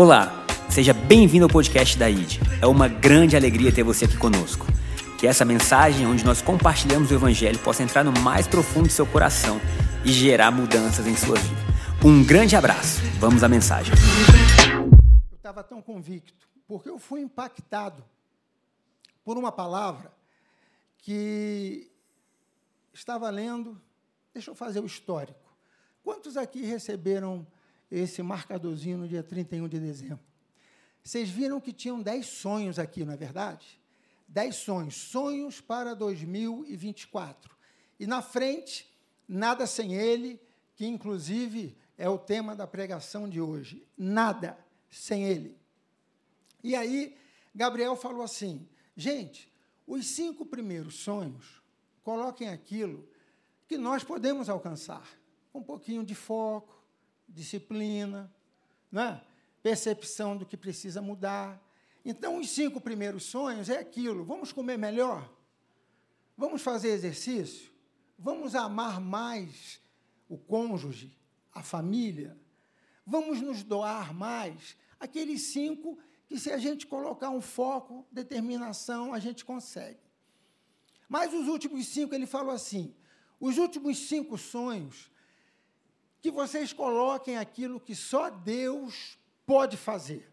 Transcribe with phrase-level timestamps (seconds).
[0.00, 2.38] Olá, seja bem-vindo ao podcast da ID.
[2.62, 4.64] É uma grande alegria ter você aqui conosco.
[5.18, 9.04] Que essa mensagem, onde nós compartilhamos o Evangelho, possa entrar no mais profundo do seu
[9.04, 9.60] coração
[10.04, 11.60] e gerar mudanças em sua vida.
[12.04, 13.00] Um grande abraço.
[13.18, 13.92] Vamos à mensagem.
[15.32, 18.04] Eu estava tão convicto, porque eu fui impactado
[19.24, 20.12] por uma palavra
[20.98, 21.90] que
[22.94, 23.76] estava lendo.
[24.32, 25.52] Deixa eu fazer o histórico.
[26.04, 27.44] Quantos aqui receberam
[27.90, 30.20] esse marcadorzinho no dia 31 de dezembro?
[31.02, 33.80] Vocês viram que tinham 10 sonhos aqui, não é verdade?
[34.28, 37.56] 10 sonhos, sonhos para 2024.
[37.98, 38.88] E na frente,
[39.26, 40.40] nada sem ele,
[40.76, 43.86] que inclusive é o tema da pregação de hoje.
[43.96, 44.58] Nada
[44.90, 45.56] sem ele.
[46.62, 47.16] E aí,
[47.54, 49.52] Gabriel falou assim: gente,
[49.86, 51.62] os cinco primeiros sonhos,
[52.02, 53.08] coloquem aquilo
[53.66, 55.08] que nós podemos alcançar.
[55.52, 56.77] Um pouquinho de foco,
[57.28, 58.32] disciplina,
[58.90, 59.20] né?
[59.62, 61.62] percepção do que precisa mudar.
[62.04, 65.30] Então, os cinco primeiros sonhos é aquilo: vamos comer melhor,
[66.36, 67.70] vamos fazer exercício,
[68.18, 69.80] vamos amar mais
[70.28, 71.16] o cônjuge,
[71.52, 72.36] a família,
[73.06, 74.76] vamos nos doar mais.
[75.00, 80.00] Aqueles cinco que, se a gente colocar um foco, determinação, a gente consegue.
[81.08, 82.94] Mas os últimos cinco, ele falou assim:
[83.40, 85.10] os últimos cinco sonhos
[86.20, 90.28] que vocês coloquem aquilo que só Deus pode fazer.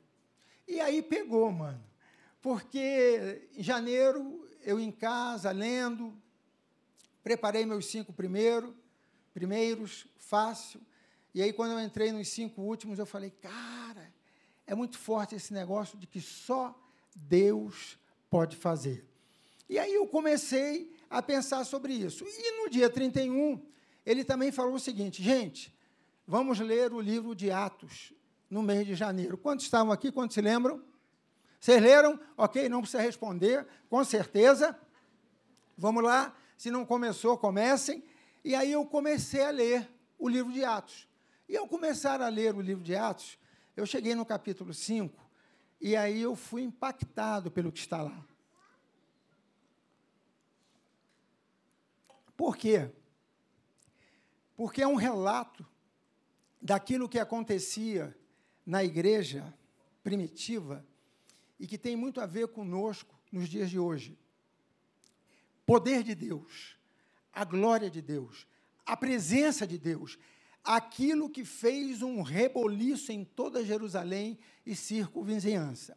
[0.67, 1.83] E aí pegou, mano.
[2.41, 6.13] Porque em janeiro, eu em casa, lendo,
[7.23, 8.75] preparei meus cinco primeiro,
[9.33, 10.81] primeiros, fácil.
[11.33, 14.13] E aí, quando eu entrei nos cinco últimos, eu falei, cara,
[14.65, 16.73] é muito forte esse negócio de que só
[17.15, 19.05] Deus pode fazer.
[19.67, 22.25] E aí eu comecei a pensar sobre isso.
[22.27, 23.61] E no dia 31,
[24.05, 25.74] ele também falou o seguinte, gente,
[26.27, 28.13] vamos ler o livro de Atos
[28.49, 29.37] no mês de janeiro.
[29.37, 30.11] Quantos estavam aqui?
[30.11, 30.83] Quantos se lembram?
[31.59, 32.19] Vocês leram?
[32.37, 34.79] Ok, não precisa responder, com certeza.
[35.77, 38.03] Vamos lá, se não começou, comecem.
[38.43, 41.07] E aí eu comecei a ler o livro de Atos.
[41.47, 43.37] E ao começar a ler o livro de Atos,
[43.75, 45.21] eu cheguei no capítulo 5,
[45.81, 48.25] e aí eu fui impactado pelo que está lá.
[52.37, 52.89] Por quê?
[54.55, 55.65] Porque é um relato
[56.65, 58.17] daquilo que acontecia
[58.65, 59.53] na igreja
[60.03, 60.83] primitiva
[61.59, 64.17] e que tem muito a ver conosco nos dias de hoje.
[65.63, 66.75] Poder de Deus,
[67.31, 68.47] a glória de Deus,
[68.83, 70.17] a presença de Deus,
[70.63, 75.95] aquilo que fez um reboliço em toda Jerusalém e circunvizinhança.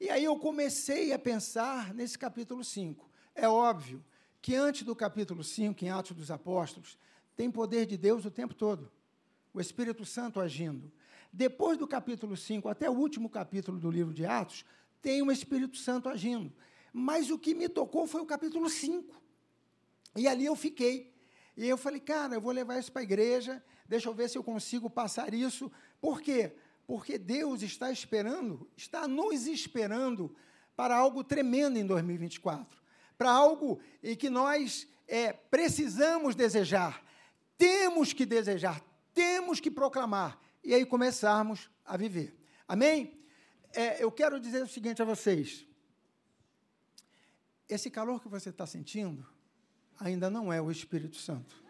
[0.00, 3.06] E aí eu comecei a pensar nesse capítulo 5.
[3.34, 4.02] É óbvio
[4.40, 6.96] que antes do capítulo 5, em Atos dos Apóstolos,
[7.36, 8.90] tem poder de Deus o tempo todo
[9.58, 10.92] o Espírito Santo agindo.
[11.32, 14.64] Depois do capítulo 5 até o último capítulo do livro de Atos,
[15.00, 16.52] tem o Espírito Santo agindo.
[16.92, 19.14] Mas o que me tocou foi o capítulo 5.
[20.16, 21.14] E ali eu fiquei.
[21.56, 24.36] E eu falei, cara, eu vou levar isso para a igreja, deixa eu ver se
[24.36, 25.72] eu consigo passar isso.
[26.00, 26.52] Por quê?
[26.86, 30.34] Porque Deus está esperando, está nos esperando
[30.76, 32.78] para algo tremendo em 2024.
[33.16, 37.02] Para algo em que nós é, precisamos desejar,
[37.56, 38.80] temos que desejar,
[39.16, 42.38] temos que proclamar e aí começarmos a viver.
[42.68, 43.18] Amém?
[43.72, 45.66] É, eu quero dizer o seguinte a vocês:
[47.66, 49.26] esse calor que você está sentindo
[49.98, 51.64] ainda não é o Espírito Santo.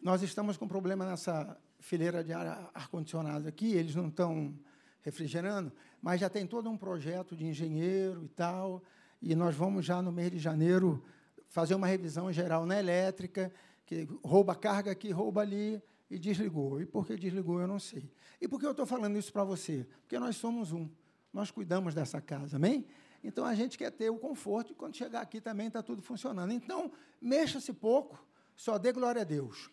[0.00, 4.58] Nós estamos com problema nessa fileira de ar, ar-condicionado aqui, eles não estão
[5.02, 5.70] refrigerando,
[6.00, 8.82] mas já tem todo um projeto de engenheiro e tal,
[9.20, 11.04] e nós vamos já no mês de janeiro
[11.48, 13.52] fazer uma revisão geral na elétrica
[13.86, 15.82] que rouba carga aqui, rouba ali,
[16.12, 16.78] e desligou.
[16.78, 18.10] E por que desligou, eu não sei.
[18.38, 19.86] E por que eu estou falando isso para você?
[20.02, 20.86] Porque nós somos um.
[21.32, 22.86] Nós cuidamos dessa casa, amém?
[23.24, 26.52] Então a gente quer ter o conforto e quando chegar aqui também está tudo funcionando.
[26.52, 28.22] Então, mexa-se pouco,
[28.54, 29.70] só dê glória a Deus.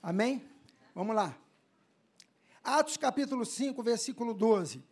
[0.00, 0.44] Amém?
[0.94, 1.36] Vamos lá.
[2.62, 4.84] Atos capítulo 5, versículo 12.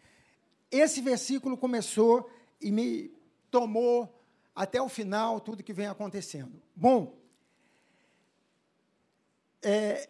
[0.71, 2.29] Esse versículo começou
[2.61, 3.13] e me
[3.49, 4.13] tomou
[4.57, 6.61] até o final tudo que vem acontecendo.
[6.75, 7.18] Bom,
[9.63, 10.09] é,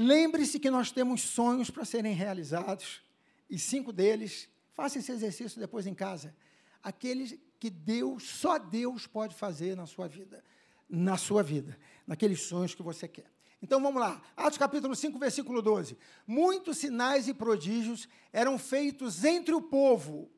[0.00, 3.02] Lembre-se que nós temos sonhos para serem realizados,
[3.50, 6.36] e cinco deles, faça esse exercício depois em casa,
[6.80, 10.44] aqueles que Deus, só Deus pode fazer na sua vida,
[10.88, 13.28] na sua vida, naqueles sonhos que você quer.
[13.60, 15.98] Então vamos lá, Atos capítulo 5, versículo 12.
[16.24, 20.30] Muitos sinais e prodígios eram feitos entre o povo,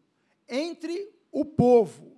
[0.48, 2.16] entre o povo,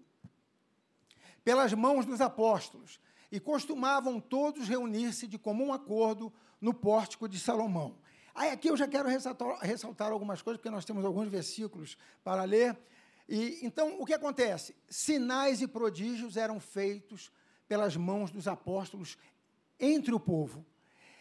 [1.42, 3.00] pelas mãos dos apóstolos
[3.32, 6.30] e costumavam todos reunir-se de comum acordo
[6.60, 7.96] no pórtico de Salomão.
[8.34, 12.78] Aí aqui eu já quero ressaltar, algumas coisas, porque nós temos alguns versículos para ler.
[13.26, 14.76] E, então, o que acontece?
[14.86, 17.32] Sinais e prodígios eram feitos
[17.66, 19.16] pelas mãos dos apóstolos
[19.80, 20.64] entre o povo.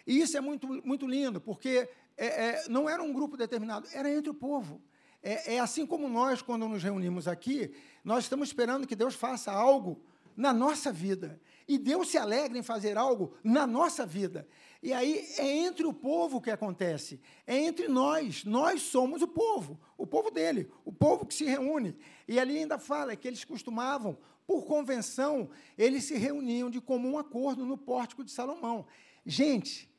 [0.06, 4.12] E isso é muito, muito lindo, porque é, é, não era um grupo determinado, era
[4.12, 4.82] entre o povo.
[5.24, 7.74] É, é, assim como nós, quando nos reunimos aqui,
[8.04, 10.04] nós estamos esperando que Deus faça algo
[10.36, 11.40] na nossa vida.
[11.72, 14.46] E Deus se alegra em fazer algo na nossa vida.
[14.84, 18.44] E aí é entre o povo que acontece, é entre nós.
[18.44, 21.96] Nós somos o povo, o povo dele, o povo que se reúne.
[22.28, 27.66] E ali ainda fala que eles costumavam, por convenção, eles se reuniam de comum acordo
[27.66, 28.86] no pórtico de Salomão.
[29.26, 29.90] Gente,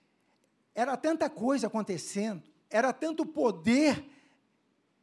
[0.74, 4.04] era tanta coisa acontecendo, era tanto poder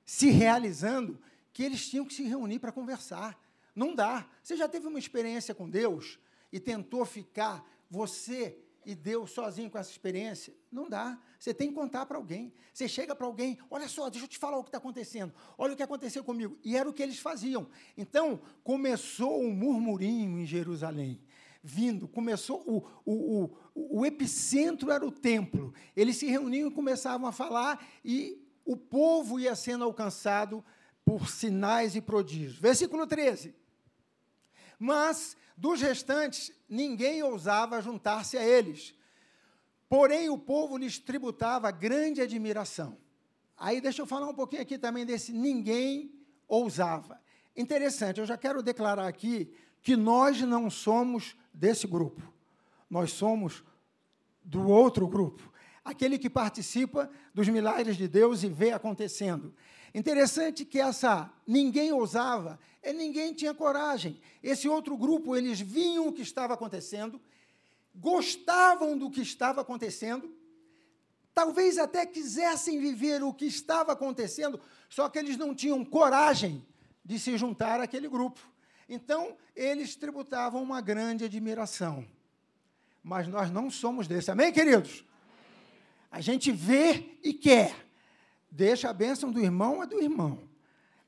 [0.06, 1.20] se realizando,
[1.52, 3.42] que eles tinham que se reunir para conversar.
[3.76, 4.30] Não dá.
[4.44, 6.20] Você já teve uma experiência com Deus
[6.52, 10.54] e tentou ficar você e Deus sozinho com essa experiência?
[10.72, 11.20] Não dá.
[11.40, 12.54] Você tem que contar para alguém.
[12.74, 15.34] Você chega para alguém, olha só, deixa eu te falar o que está acontecendo.
[15.58, 16.58] Olha o que aconteceu comigo.
[16.64, 17.68] E era o que eles faziam.
[17.98, 21.22] Então, começou um murmurinho em Jerusalém.
[21.62, 23.44] Vindo, começou, o, o,
[23.76, 25.74] o, o epicentro era o templo.
[25.96, 30.64] Eles se reuniam e começavam a falar, e o povo ia sendo alcançado
[31.04, 32.58] por sinais e prodígios.
[32.60, 33.54] Versículo 13.
[34.80, 38.96] Mas dos restantes, ninguém ousava juntar-se a eles.
[39.90, 42.98] Porém, o povo lhes tributava grande admiração.
[43.58, 46.14] Aí deixa eu falar um pouquinho aqui também desse ninguém
[46.48, 47.20] ousava.
[47.58, 52.22] Interessante, eu já quero declarar aqui que nós não somos desse grupo.
[52.90, 53.62] Nós somos
[54.42, 55.52] do outro grupo,
[55.84, 59.54] aquele que participa dos milagres de Deus e vê acontecendo.
[59.94, 64.20] Interessante que essa ninguém ousava, é ninguém tinha coragem.
[64.42, 67.20] Esse outro grupo, eles viam o que estava acontecendo,
[67.96, 70.34] gostavam do que estava acontecendo,
[71.34, 74.60] talvez até quisessem viver o que estava acontecendo,
[74.90, 76.66] só que eles não tinham coragem
[77.04, 78.40] de se juntar àquele grupo.
[78.88, 82.06] Então, eles tributavam uma grande admiração.
[83.04, 84.32] Mas nós não somos desse.
[84.32, 85.06] Amém, queridos?
[86.12, 87.89] A gente vê e quer.
[88.52, 90.50] Deixa a bênção do irmão é do irmão.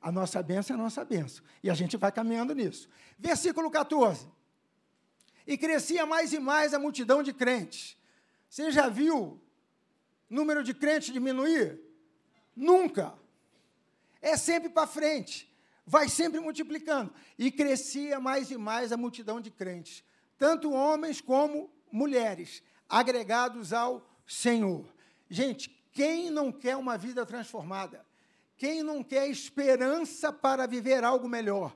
[0.01, 1.43] A nossa bênção é a nossa bênção.
[1.61, 2.89] E a gente vai caminhando nisso.
[3.19, 4.27] Versículo 14.
[5.45, 7.97] E crescia mais e mais a multidão de crentes.
[8.49, 9.41] Você já viu o
[10.29, 11.79] número de crentes diminuir?
[12.55, 13.13] Nunca.
[14.21, 15.51] É sempre para frente.
[15.85, 17.13] Vai sempre multiplicando.
[17.37, 20.03] E crescia mais e mais a multidão de crentes.
[20.37, 24.85] Tanto homens como mulheres, agregados ao Senhor.
[25.29, 28.05] Gente, quem não quer uma vida transformada?
[28.55, 31.75] Quem não quer esperança para viver algo melhor?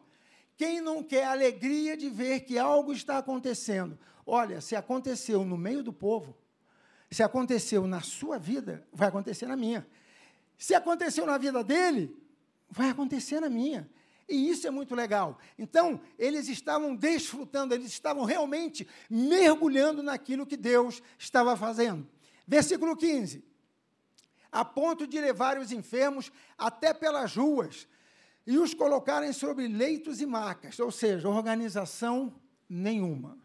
[0.56, 4.00] Quem não quer alegria de ver que algo está acontecendo?
[4.26, 6.36] Olha, se aconteceu no meio do povo,
[7.12, 9.86] se aconteceu na sua vida, vai acontecer na minha.
[10.58, 12.16] Se aconteceu na vida dele,
[12.70, 13.90] vai acontecer na minha.
[14.28, 15.38] E isso é muito legal.
[15.60, 22.08] Então, eles estavam desfrutando, eles estavam realmente mergulhando naquilo que Deus estava fazendo.
[22.48, 23.55] Versículo 15
[24.56, 27.86] a ponto de levar os enfermos até pelas ruas
[28.48, 32.34] e os colocarem sobre leitos e macas, ou seja, organização
[32.70, 33.38] nenhuma.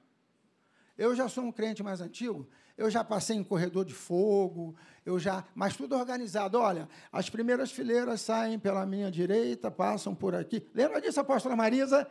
[0.96, 2.48] Eu já sou um crente mais antigo,
[2.78, 6.60] eu já passei em corredor de fogo, eu já, mas tudo organizado.
[6.60, 10.64] Olha, as primeiras fileiras saem pela minha direita, passam por aqui.
[10.72, 12.08] Lembra disso, apóstola Marisa?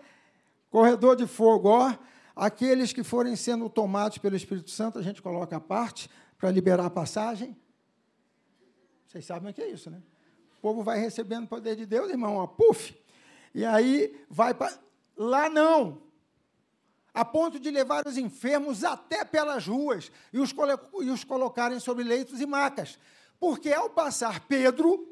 [0.70, 1.96] Corredor de fogo, ó.
[2.36, 6.86] Aqueles que forem sendo tomados pelo Espírito Santo, a gente coloca a parte para liberar
[6.86, 7.56] a passagem.
[9.10, 10.04] Vocês sabem o que é isso, né?
[10.60, 12.96] O povo vai recebendo o poder de Deus, irmão, ó, puf!
[13.56, 14.78] E aí vai para.
[15.18, 16.04] Lá não!
[17.12, 20.54] A ponto de levar os enfermos até pelas ruas e os,
[21.02, 23.00] e os colocarem sobre leitos e macas.
[23.40, 25.12] Porque ao passar Pedro,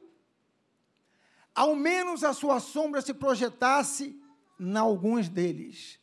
[1.55, 4.21] ao menos a sua sombra se projetasse
[4.59, 5.99] em alguns deles.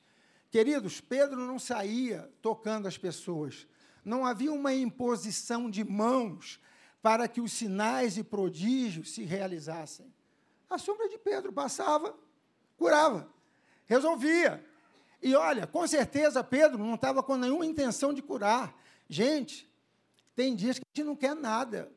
[0.50, 3.68] Queridos, Pedro não saía tocando as pessoas.
[4.04, 6.58] Não havia uma imposição de mãos
[7.04, 10.10] para que os sinais e prodígios se realizassem.
[10.70, 12.18] A sombra de Pedro passava,
[12.78, 13.30] curava,
[13.84, 14.64] resolvia.
[15.20, 18.74] E olha, com certeza Pedro não estava com nenhuma intenção de curar.
[19.06, 19.70] Gente,
[20.34, 21.92] tem dias que a gente não quer nada.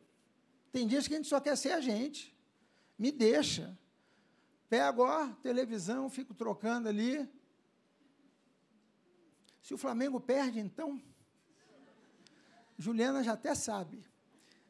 [0.74, 2.36] Tem dias que a gente só quer ser a gente.
[3.00, 3.80] Me deixa.
[4.70, 7.26] Pego a televisão, fico trocando ali.
[9.62, 11.02] Se o Flamengo perde, então.
[12.78, 14.04] Juliana já até sabe.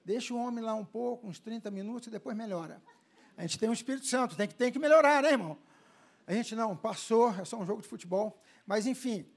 [0.07, 2.81] Deixa o homem lá um pouco, uns 30 minutos, e depois melhora.
[3.35, 5.57] A gente tem um Espírito Santo, tem que, tem que melhorar, né, irmão?
[6.25, 8.41] A gente não, passou, é só um jogo de futebol.
[8.65, 9.29] Mas, enfim,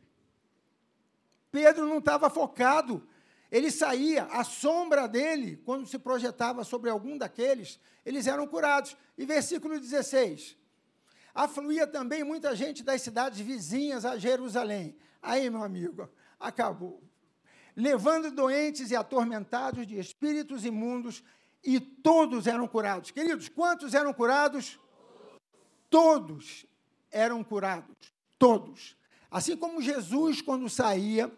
[1.50, 3.04] Pedro não estava focado
[3.50, 8.96] Ele saía, a sombra dele, quando se projetava sobre algum daqueles, eles eram curados.
[9.18, 10.56] E versículo 16:
[11.34, 14.96] Afluía também muita gente das cidades vizinhas a Jerusalém.
[15.20, 16.08] Aí, meu amigo,
[16.38, 17.02] acabou.
[17.76, 21.22] Levando doentes e atormentados de espíritos imundos,
[21.62, 23.10] e todos eram curados.
[23.10, 24.78] Queridos, quantos eram curados?
[25.88, 26.66] Todos
[27.10, 28.12] eram curados.
[28.38, 28.96] Todos.
[29.30, 31.30] Assim como Jesus, quando saía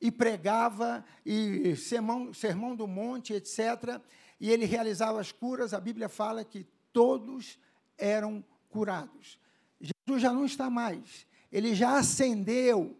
[0.00, 4.00] e pregava, e sermão, sermão do monte, etc.,
[4.38, 7.58] e ele realizava as curas, a Bíblia fala que todos
[7.96, 9.38] eram curados.
[9.80, 12.96] Jesus já não está mais, ele já ascendeu.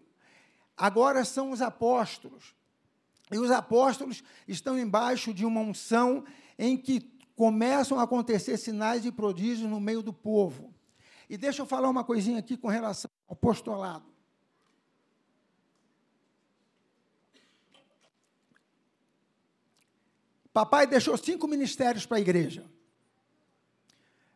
[0.76, 2.54] Agora são os apóstolos.
[3.30, 6.24] E os apóstolos estão embaixo de uma unção
[6.58, 7.00] em que
[7.34, 10.72] começam a acontecer sinais e prodígios no meio do povo.
[11.28, 14.06] E deixa eu falar uma coisinha aqui com relação ao apostolado.
[20.52, 22.64] Papai deixou cinco ministérios para a igreja.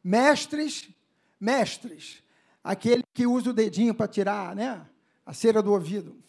[0.04, 0.90] Mestres,
[1.38, 2.23] mestres,
[2.62, 4.87] aquele que usa o dedinho para tirar né,
[5.25, 6.23] a cera do ouvido.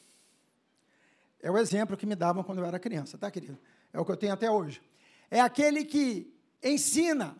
[1.41, 3.57] É o exemplo que me davam quando eu era criança, tá, querido?
[3.91, 4.81] É o que eu tenho até hoje.
[5.29, 6.31] É aquele que
[6.63, 7.35] ensina,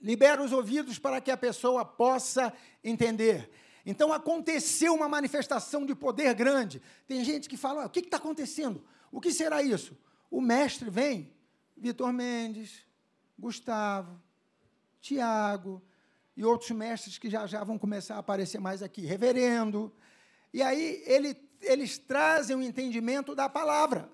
[0.00, 2.52] libera os ouvidos para que a pessoa possa
[2.84, 3.50] entender.
[3.86, 6.82] Então aconteceu uma manifestação de poder grande.
[7.06, 8.84] Tem gente que fala: o que está acontecendo?
[9.10, 9.96] O que será isso?
[10.30, 11.32] O mestre vem,
[11.74, 12.84] Vitor Mendes,
[13.38, 14.20] Gustavo,
[15.00, 15.82] Tiago
[16.36, 19.90] e outros mestres que já já vão começar a aparecer mais aqui, reverendo.
[20.52, 24.10] E aí ele, eles trazem o entendimento da palavra.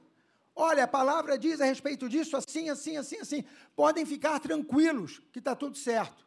[0.54, 3.44] Olha, a palavra diz a respeito disso assim, assim, assim, assim.
[3.74, 6.24] Podem ficar tranquilos que está tudo certo.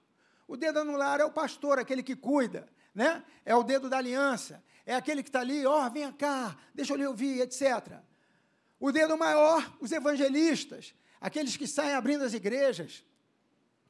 [0.47, 3.23] O dedo anular é o pastor, aquele que cuida, né?
[3.45, 6.93] É o dedo da aliança, é aquele que está ali, ó, oh, vem cá, deixa
[6.93, 7.99] eu lhe ouvir, etc.
[8.79, 13.03] O dedo maior, os evangelistas, aqueles que saem abrindo as igrejas,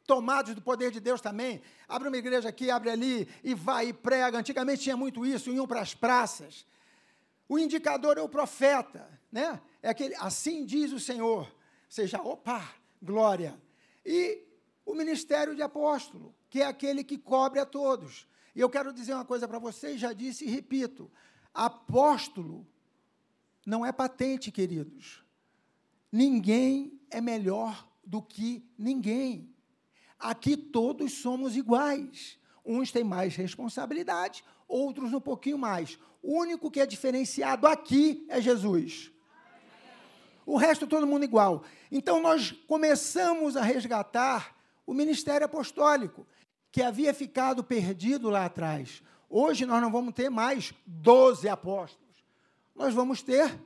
[0.07, 1.61] tomados do poder de Deus também.
[1.87, 4.39] Abre uma igreja aqui, abre ali e vai e prega.
[4.39, 6.65] Antigamente tinha muito isso, iam para as praças.
[7.47, 9.61] O indicador é o profeta, né?
[9.81, 11.45] É aquele, assim diz o Senhor.
[11.45, 11.51] Ou
[11.89, 13.61] seja, opa, glória.
[14.05, 14.43] E
[14.85, 18.27] o ministério de apóstolo, que é aquele que cobre a todos.
[18.55, 21.11] E eu quero dizer uma coisa para vocês, já disse e repito:
[21.53, 22.67] apóstolo
[23.65, 25.23] não é patente, queridos.
[26.11, 29.53] Ninguém é melhor do que ninguém.
[30.17, 32.39] Aqui todos somos iguais.
[32.67, 35.97] Uns têm mais responsabilidade, outros um pouquinho mais.
[36.21, 39.09] O único que é diferenciado aqui é Jesus.
[40.45, 41.63] O resto todo mundo igual.
[41.89, 44.53] Então nós começamos a resgatar
[44.85, 46.27] o ministério apostólico,
[46.69, 49.01] que havia ficado perdido lá atrás.
[49.29, 52.23] Hoje nós não vamos ter mais 12 apóstolos.
[52.75, 53.57] Nós vamos ter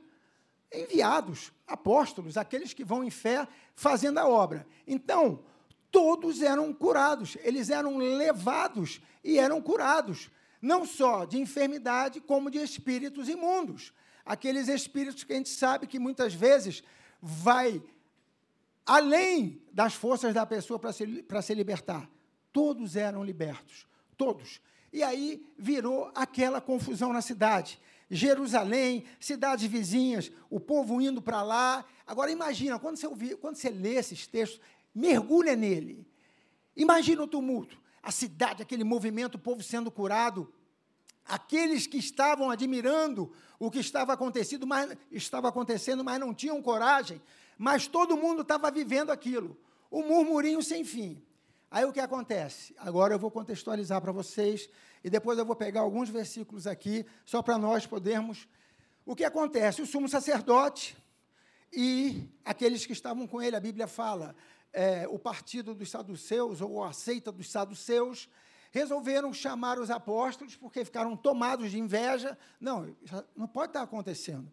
[0.72, 4.66] enviados, apóstolos, aqueles que vão em fé fazendo a obra.
[4.86, 5.40] Então,
[5.92, 10.28] todos eram curados, eles eram levados e eram curados
[10.62, 13.92] não só de enfermidade, como de espíritos imundos.
[14.24, 16.84] Aqueles espíritos que a gente sabe que muitas vezes
[17.20, 17.82] vai
[18.86, 22.08] além das forças da pessoa para se, se libertar.
[22.52, 24.60] Todos eram libertos, todos.
[24.92, 27.80] E aí virou aquela confusão na cidade.
[28.08, 31.84] Jerusalém, cidades vizinhas, o povo indo para lá.
[32.06, 34.60] Agora imagina, quando você, ouvir, quando você lê esses textos,
[34.94, 36.06] mergulha nele.
[36.76, 40.52] Imagina o tumulto a cidade, aquele movimento, o povo sendo curado.
[41.24, 47.22] Aqueles que estavam admirando o que estava acontecendo, mas, estava acontecendo, mas não tinham coragem,
[47.56, 49.56] mas todo mundo estava vivendo aquilo.
[49.88, 51.22] O murmurinho sem fim.
[51.70, 52.74] Aí o que acontece?
[52.76, 54.68] Agora eu vou contextualizar para vocês
[55.04, 58.48] e depois eu vou pegar alguns versículos aqui, só para nós podermos.
[59.06, 59.80] O que acontece?
[59.80, 60.96] O sumo sacerdote
[61.72, 64.34] e aqueles que estavam com ele, a Bíblia fala,
[64.72, 68.28] é, o partido dos saduceus, ou a seita dos saduceus,
[68.70, 72.38] resolveram chamar os apóstolos porque ficaram tomados de inveja.
[72.58, 72.96] Não,
[73.36, 74.50] não pode estar acontecendo.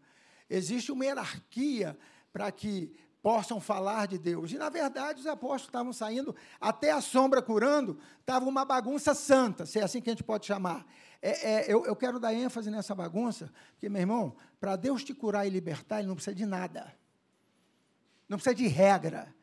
[0.50, 1.98] Existe uma hierarquia
[2.34, 4.52] para que possam falar de Deus.
[4.52, 9.66] E, na verdade, os apóstolos estavam saindo, até a sombra curando, estava uma bagunça santa,
[9.66, 10.86] se é assim que a gente pode chamar.
[11.22, 15.14] É, é, eu, eu quero dar ênfase nessa bagunça, porque, meu irmão, para Deus te
[15.14, 16.94] curar e libertar, Ele não precisa de nada.
[18.28, 19.34] Não precisa de regra.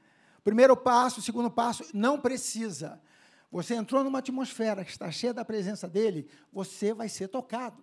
[0.47, 3.03] Primeiro passo, segundo passo, não precisa.
[3.51, 7.83] Você entrou numa atmosfera que está cheia da presença dele, você vai ser tocado.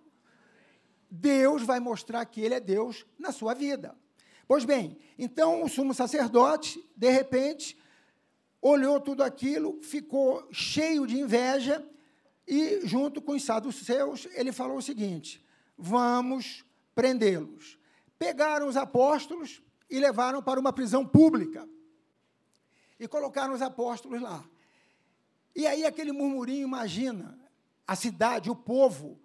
[1.10, 3.94] Deus vai mostrar que ele é Deus na sua vida.
[4.48, 7.78] Pois bem, então o sumo sacerdote, de repente,
[8.62, 11.86] olhou tudo aquilo, ficou cheio de inveja
[12.48, 15.44] e, junto com os saduceus, ele falou o seguinte:
[15.76, 17.78] vamos prendê-los.
[18.18, 21.68] pegaram os apóstolos e levaram para uma prisão pública.
[22.98, 24.44] E colocaram os apóstolos lá.
[25.54, 27.38] E aí aquele murmurinho, imagina,
[27.86, 29.18] a cidade, o povo,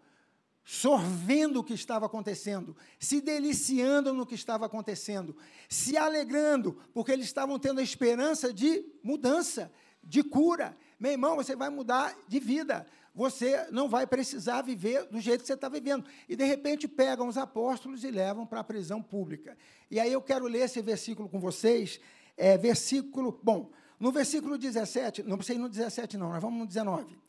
[0.64, 5.36] sorvendo o que estava acontecendo, se deliciando no que estava acontecendo,
[5.68, 9.72] se alegrando, porque eles estavam tendo a esperança de mudança,
[10.04, 10.78] de cura.
[11.00, 12.86] Meu irmão, você vai mudar de vida.
[13.16, 16.06] Você não vai precisar viver do jeito que você está vivendo.
[16.28, 19.58] E, de repente, pegam os apóstolos e levam para a prisão pública.
[19.90, 22.00] E aí eu quero ler esse versículo com vocês.
[22.40, 23.38] É, versículo.
[23.44, 23.70] Bom,
[24.00, 27.20] no versículo 17, não precisa ir no 17, não, nós vamos no 19.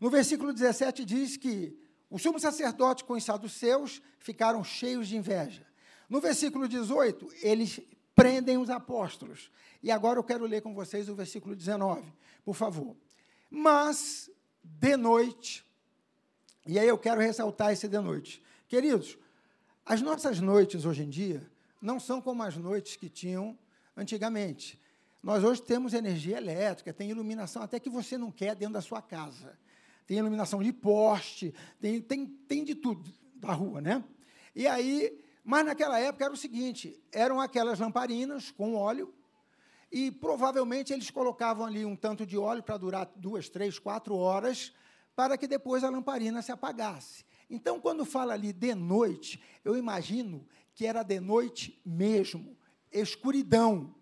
[0.00, 1.78] No versículo 17 diz que
[2.10, 5.64] o sumo sacerdote com os saduceus ficaram cheios de inveja.
[6.08, 7.80] No versículo 18, eles
[8.16, 9.48] prendem os apóstolos.
[9.80, 12.12] E agora eu quero ler com vocês o versículo 19,
[12.44, 12.96] por favor.
[13.48, 14.28] Mas,
[14.64, 15.64] de noite,
[16.66, 18.42] e aí eu quero ressaltar esse de noite.
[18.66, 19.16] Queridos,
[19.86, 21.48] as nossas noites hoje em dia
[21.80, 23.56] não são como as noites que tinham
[23.98, 24.80] antigamente.
[25.22, 29.02] Nós hoje temos energia elétrica, tem iluminação até que você não quer dentro da sua
[29.02, 29.58] casa
[30.08, 34.02] tem iluminação de poste, tem, tem, tem de tudo da rua, né?
[34.56, 39.12] E aí, mas naquela época era o seguinte: eram aquelas lamparinas com óleo,
[39.92, 44.72] e provavelmente eles colocavam ali um tanto de óleo para durar duas, três, quatro horas,
[45.14, 47.22] para que depois a lamparina se apagasse.
[47.50, 52.56] Então, quando fala ali de noite, eu imagino que era de noite mesmo,
[52.92, 53.94] escuridão,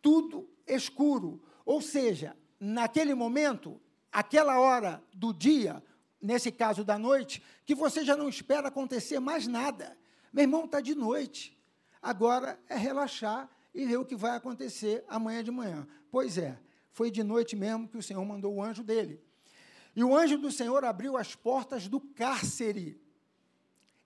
[0.00, 1.40] tudo escuro.
[1.64, 3.80] Ou seja, naquele momento,
[4.12, 5.82] aquela hora do dia,
[6.20, 9.96] nesse caso da noite, que você já não espera acontecer mais nada.
[10.32, 11.58] Meu irmão, está de noite.
[12.02, 15.86] Agora é relaxar e ver o que vai acontecer amanhã de manhã.
[16.10, 16.58] Pois é,
[16.90, 19.20] foi de noite mesmo que o Senhor mandou o anjo dele.
[19.96, 23.00] E o anjo do Senhor abriu as portas do cárcere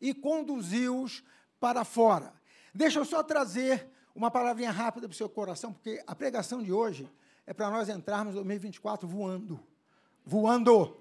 [0.00, 1.24] e conduziu-os
[1.58, 2.32] para fora.
[2.74, 6.72] Deixa eu só trazer uma palavrinha rápida para o seu coração, porque a pregação de
[6.72, 7.08] hoje
[7.46, 9.58] é para nós entrarmos em 2024 voando
[10.28, 10.94] voando.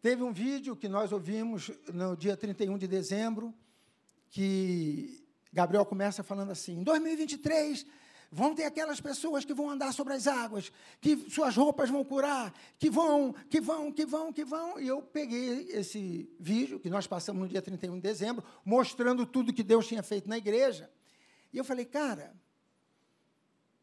[0.00, 3.52] Teve um vídeo que nós ouvimos no dia 31 de dezembro,
[4.30, 7.84] que Gabriel começa falando assim: em 2023
[8.30, 12.54] vão ter aquelas pessoas que vão andar sobre as águas, que suas roupas vão curar,
[12.78, 14.78] que vão, que vão, que vão, que vão.
[14.78, 19.52] E eu peguei esse vídeo que nós passamos no dia 31 de dezembro, mostrando tudo
[19.52, 20.88] que Deus tinha feito na igreja.
[21.52, 22.34] E eu falei, cara,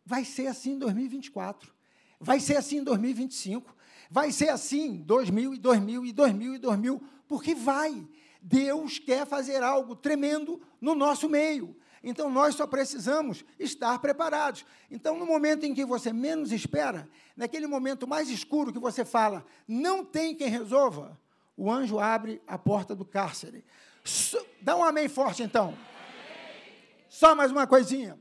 [0.05, 1.73] vai ser assim em 2024.
[2.19, 3.75] Vai ser assim em 2025.
[4.09, 8.07] Vai ser assim em 2000 e 2000 e 2000 e 2000, porque vai.
[8.41, 11.75] Deus quer fazer algo tremendo no nosso meio.
[12.01, 14.65] Então nós só precisamos estar preparados.
[14.89, 19.45] Então, no momento em que você menos espera, naquele momento mais escuro que você fala,
[19.67, 21.19] não tem quem resolva,
[21.57, 23.63] o anjo abre a porta do cárcere.
[24.61, 25.77] Dá um amém forte então.
[27.09, 28.19] Só mais uma coisinha.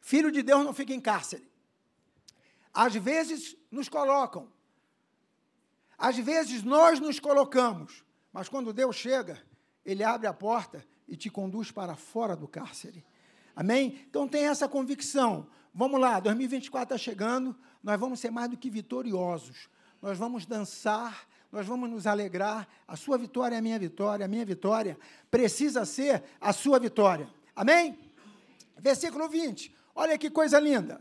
[0.00, 1.50] Filho de Deus não fica em cárcere.
[2.72, 4.52] Às vezes nos colocam.
[5.98, 8.04] Às vezes nós nos colocamos.
[8.32, 9.42] Mas quando Deus chega,
[9.84, 13.04] Ele abre a porta e te conduz para fora do cárcere.
[13.54, 14.04] Amém?
[14.08, 15.48] Então tem essa convicção.
[15.72, 19.68] Vamos lá, 2024 está chegando, nós vamos ser mais do que vitoriosos.
[20.00, 21.26] Nós vamos dançar,
[21.56, 22.68] nós vamos nos alegrar.
[22.86, 24.98] A sua vitória é a minha vitória, a minha vitória
[25.30, 27.30] precisa ser a sua vitória.
[27.54, 27.98] Amém?
[28.76, 29.74] Versículo 20.
[29.94, 31.00] Olha que coisa linda.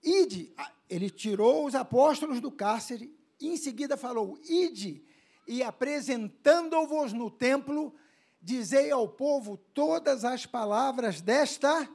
[0.00, 0.54] Ide,
[0.88, 5.04] ele tirou os apóstolos do cárcere, e em seguida falou: Ide,
[5.44, 7.92] e apresentando-vos no templo,
[8.40, 11.88] dizei ao povo todas as palavras desta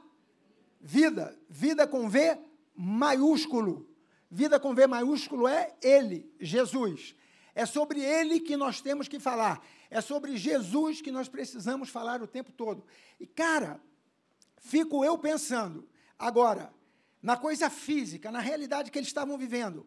[0.78, 1.34] vida.
[1.48, 2.38] Vida com V
[2.76, 3.88] maiúsculo.
[4.30, 7.18] Vida com V maiúsculo é Ele, Jesus.
[7.54, 9.64] É sobre Ele que nós temos que falar.
[9.90, 12.84] É sobre Jesus que nós precisamos falar o tempo todo.
[13.18, 13.80] E, cara,
[14.60, 15.88] fico eu pensando,
[16.20, 16.70] Agora,
[17.22, 19.86] na coisa física, na realidade que eles estavam vivendo,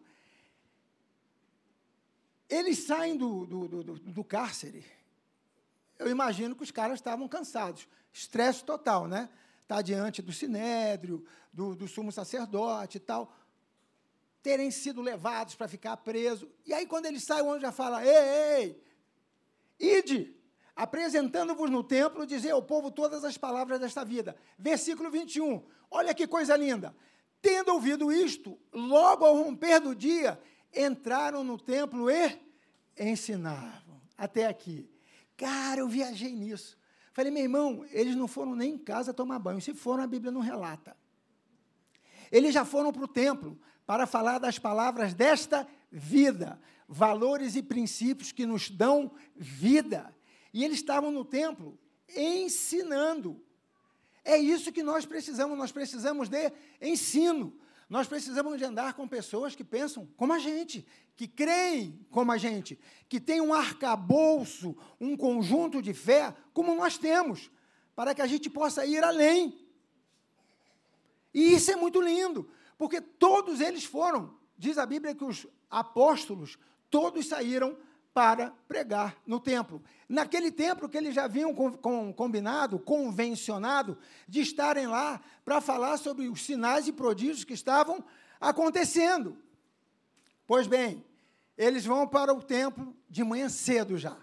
[2.48, 4.84] eles saem do, do, do, do cárcere.
[5.96, 9.30] Eu imagino que os caras estavam cansados, estresse total, né?
[9.62, 13.32] Está diante do sinédrio, do, do sumo sacerdote e tal,
[14.44, 16.46] terem sido levados para ficar presos.
[16.66, 18.76] E aí, quando eles saem, o anjo já fala: Ei,
[19.80, 20.36] ei, ide,
[20.76, 24.36] apresentando-vos no templo, dizer ao povo todas as palavras desta vida.
[24.58, 25.64] Versículo 21.
[25.90, 26.94] Olha que coisa linda.
[27.40, 30.38] Tendo ouvido isto, logo ao romper do dia,
[30.74, 32.38] entraram no templo e
[32.98, 33.98] ensinavam.
[34.16, 34.86] Até aqui.
[35.38, 36.76] Cara, eu viajei nisso.
[37.14, 39.60] Falei, meu irmão, eles não foram nem em casa tomar banho.
[39.60, 40.94] Se foram, a Bíblia não relata.
[42.30, 46.60] Eles já foram para o templo para falar das palavras desta vida.
[46.86, 50.14] valores e princípios que nos dão vida.
[50.52, 51.78] E eles estavam no templo
[52.14, 53.42] ensinando.
[54.24, 57.58] É isso que nós precisamos, nós precisamos de ensino.
[57.88, 62.38] Nós precisamos de andar com pessoas que pensam como a gente, que creem como a
[62.38, 67.50] gente, que têm um arcabouço, um conjunto de fé como nós temos,
[67.94, 69.66] para que a gente possa ir além.
[71.32, 76.58] E isso é muito lindo, porque todos eles foram, diz a Bíblia que os apóstolos,
[76.90, 77.76] todos saíram
[78.14, 79.82] para pregar no templo.
[80.08, 85.96] Naquele templo que eles já haviam com, com, combinado, convencionado, de estarem lá para falar
[85.96, 88.04] sobre os sinais e prodígios que estavam
[88.40, 89.36] acontecendo.
[90.46, 91.04] Pois bem,
[91.58, 94.16] eles vão para o templo de manhã cedo já.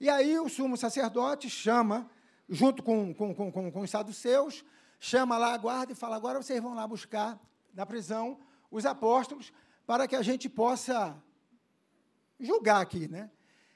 [0.00, 2.08] E aí o sumo sacerdote chama,
[2.48, 4.64] junto com, com, com, com, os saduceus,
[5.00, 7.40] chama lá a guarda e fala: agora vocês vão lá buscar
[7.72, 8.38] na prisão
[8.70, 9.52] os apóstolos
[9.86, 11.16] para que a gente possa
[12.38, 13.30] julgar aqui, né?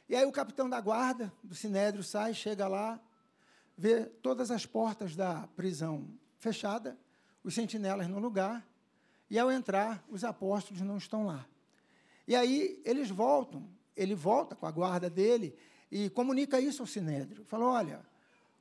[0.09, 3.01] E aí o capitão da guarda do Sinédrio sai, chega lá,
[3.77, 6.97] vê todas as portas da prisão fechada,
[7.43, 8.67] os sentinelas no lugar,
[9.29, 11.45] e ao entrar, os apóstolos não estão lá.
[12.27, 15.57] E aí eles voltam, ele volta com a guarda dele
[15.91, 17.45] e comunica isso ao Sinédrio.
[17.45, 18.07] Fala: olha,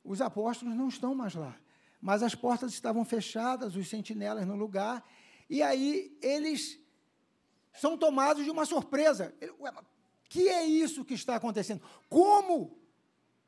[0.04, 1.56] os apóstolos não estão mais lá,
[2.00, 5.04] mas as portas estavam fechadas, os sentinelas no lugar,
[5.48, 6.78] e aí eles
[7.72, 9.34] são tomados de uma surpresa.
[9.40, 9.72] Ele, Ué,
[10.28, 11.80] que é isso que está acontecendo?
[12.08, 12.76] Como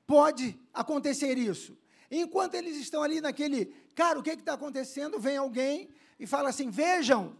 [0.06, 1.76] pode acontecer isso?
[2.11, 5.18] Enquanto eles estão ali naquele, cara, o que está acontecendo?
[5.18, 7.37] Vem alguém e fala assim: vejam,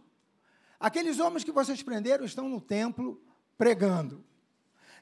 [0.79, 3.21] aqueles homens que vocês prenderam estão no templo
[3.57, 4.23] pregando.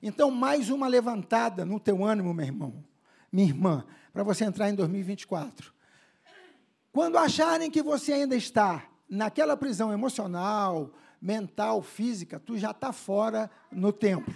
[0.02, 2.86] Então, mais uma levantada no teu ânimo, meu irmão,
[3.32, 5.74] minha irmã, para você entrar em 2024.
[6.92, 10.92] Quando acharem que você ainda está naquela prisão emocional,
[11.22, 14.34] mental, física, tu já está fora no templo.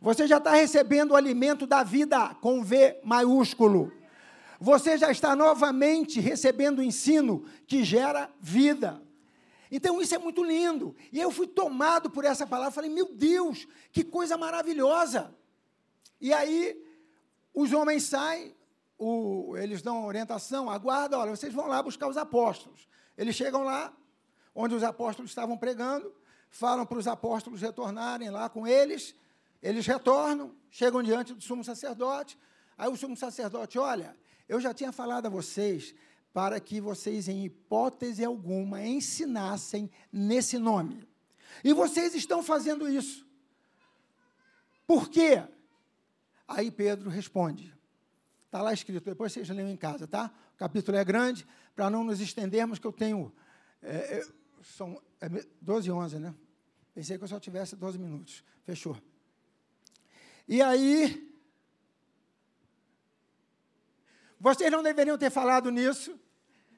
[0.00, 3.92] Você já está recebendo o alimento da vida com V maiúsculo.
[4.60, 9.02] Você já está novamente recebendo o ensino que gera vida.
[9.70, 10.94] Então isso é muito lindo.
[11.12, 15.34] E eu fui tomado por essa palavra, falei: "Meu Deus, que coisa maravilhosa!"
[16.20, 16.80] E aí
[17.54, 18.54] os homens saem,
[18.96, 22.88] o, eles dão orientação, aguarda, olha, vocês vão lá buscar os apóstolos.
[23.18, 23.92] Eles chegam lá,
[24.54, 26.14] onde os apóstolos estavam pregando,
[26.48, 29.14] falam para os apóstolos retornarem lá com eles,
[29.60, 32.38] eles retornam, chegam diante do sumo sacerdote,
[32.78, 34.16] aí o sumo sacerdote, olha,
[34.48, 35.94] eu já tinha falado a vocês
[36.32, 41.06] para que vocês, em hipótese alguma, ensinassem nesse nome.
[41.64, 43.26] E vocês estão fazendo isso.
[44.86, 45.42] Por quê?
[46.46, 47.74] Aí Pedro responde.
[48.46, 50.32] Está lá escrito, depois vocês leiam em casa, tá?
[50.58, 53.32] Capítulo é grande, para não nos estendermos, que eu tenho.
[53.80, 54.26] É,
[54.60, 55.28] são é
[55.60, 56.34] 12 e 11, né?
[56.92, 58.42] Pensei que eu só tivesse 12 minutos.
[58.64, 59.00] Fechou.
[60.48, 61.32] E aí.
[64.40, 66.18] Vocês não deveriam ter falado nisso.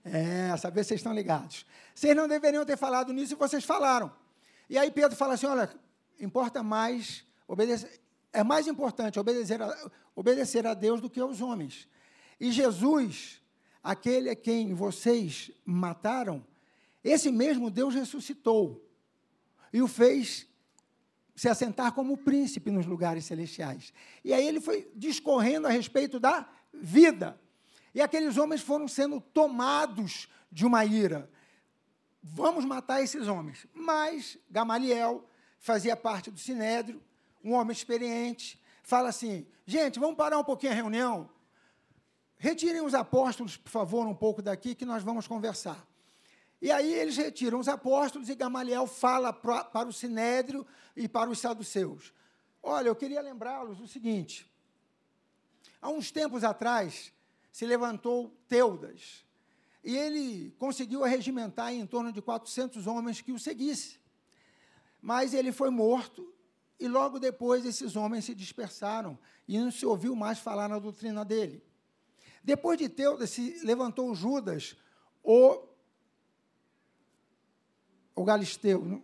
[0.05, 1.65] É, saber se vocês estão ligados.
[1.95, 4.13] Vocês não deveriam ter falado nisso e vocês falaram.
[4.69, 5.75] E aí Pedro fala assim: olha,
[6.19, 7.99] importa mais obedecer.
[8.33, 11.89] É mais importante obedecer a, obedecer a Deus do que aos homens.
[12.39, 13.40] E Jesus,
[13.83, 16.45] aquele a quem vocês mataram,
[17.03, 18.87] esse mesmo Deus ressuscitou
[19.73, 20.47] e o fez
[21.35, 23.95] se assentar como príncipe nos lugares celestiais.
[24.23, 27.41] E aí ele foi discorrendo a respeito da vida.
[27.95, 31.31] E aqueles homens foram sendo tomados de uma ira.
[32.23, 33.67] Vamos matar esses homens.
[33.73, 35.27] Mas Gamaliel
[35.59, 37.03] fazia parte do sinédrio,
[37.43, 41.31] um homem experiente, fala assim: gente, vamos parar um pouquinho a reunião.
[42.43, 45.87] Retirem os apóstolos, por favor, um pouco daqui, que nós vamos conversar.
[46.63, 51.29] E aí eles retiram os apóstolos e Gamaliel fala pra, para o sinédrio e para
[51.29, 52.15] os saduceus.
[52.63, 54.51] Olha, eu queria lembrá-los o seguinte:
[55.83, 57.13] há uns tempos atrás
[57.53, 59.23] se levantou Teudas
[59.85, 63.99] e ele conseguiu arregimentar em torno de 400 homens que o seguissem.
[64.99, 66.33] Mas ele foi morto
[66.79, 71.23] e logo depois esses homens se dispersaram e não se ouviu mais falar na doutrina
[71.23, 71.63] dele.
[72.43, 74.77] Depois de Teudas se levantou Judas,
[75.23, 75.69] o
[78.15, 79.03] o Galisteu.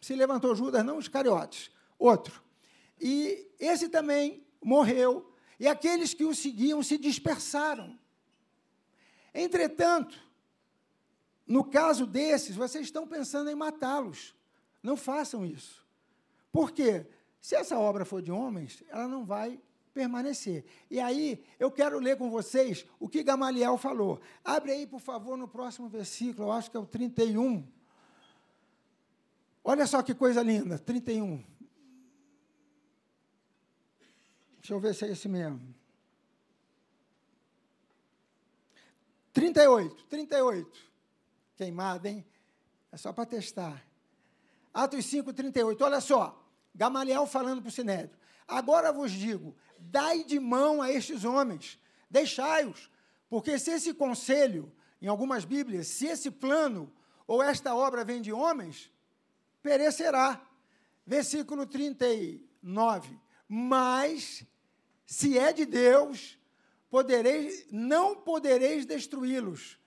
[0.00, 2.42] Se levantou Judas, não os cariotes, outro.
[3.00, 7.98] E esse também morreu, e aqueles que o seguiam se dispersaram.
[9.32, 10.18] Entretanto,
[11.46, 14.34] no caso desses, vocês estão pensando em matá-los.
[14.82, 15.86] Não façam isso.
[16.50, 17.06] Por quê?
[17.40, 19.60] Se essa obra for de homens, ela não vai
[19.92, 20.64] permanecer.
[20.90, 24.20] E aí, eu quero ler com vocês o que Gamaliel falou.
[24.44, 27.66] Abre aí, por favor, no próximo versículo, eu acho que é o 31.
[29.62, 31.44] Olha só que coisa linda, 31.
[34.58, 35.74] Deixa eu ver se é esse mesmo.
[39.32, 40.90] 38, 38.
[41.56, 42.24] Queimado, hein?
[42.92, 43.84] É só para testar.
[44.72, 45.82] Atos 5, 38.
[45.84, 46.36] Olha só.
[46.74, 48.16] Gamaliel falando para o Sinédrio.
[48.46, 51.78] Agora vos digo: dai de mão a estes homens,
[52.10, 52.90] deixai-os,
[53.28, 56.92] porque se esse conselho, em algumas Bíblias, se esse plano
[57.26, 58.90] ou esta obra vem de homens,
[59.62, 60.44] perecerá.
[61.06, 63.18] Versículo 39.
[63.48, 64.44] Mas
[65.06, 66.38] se é de Deus,
[66.88, 69.78] podereis, não podereis destruí-los,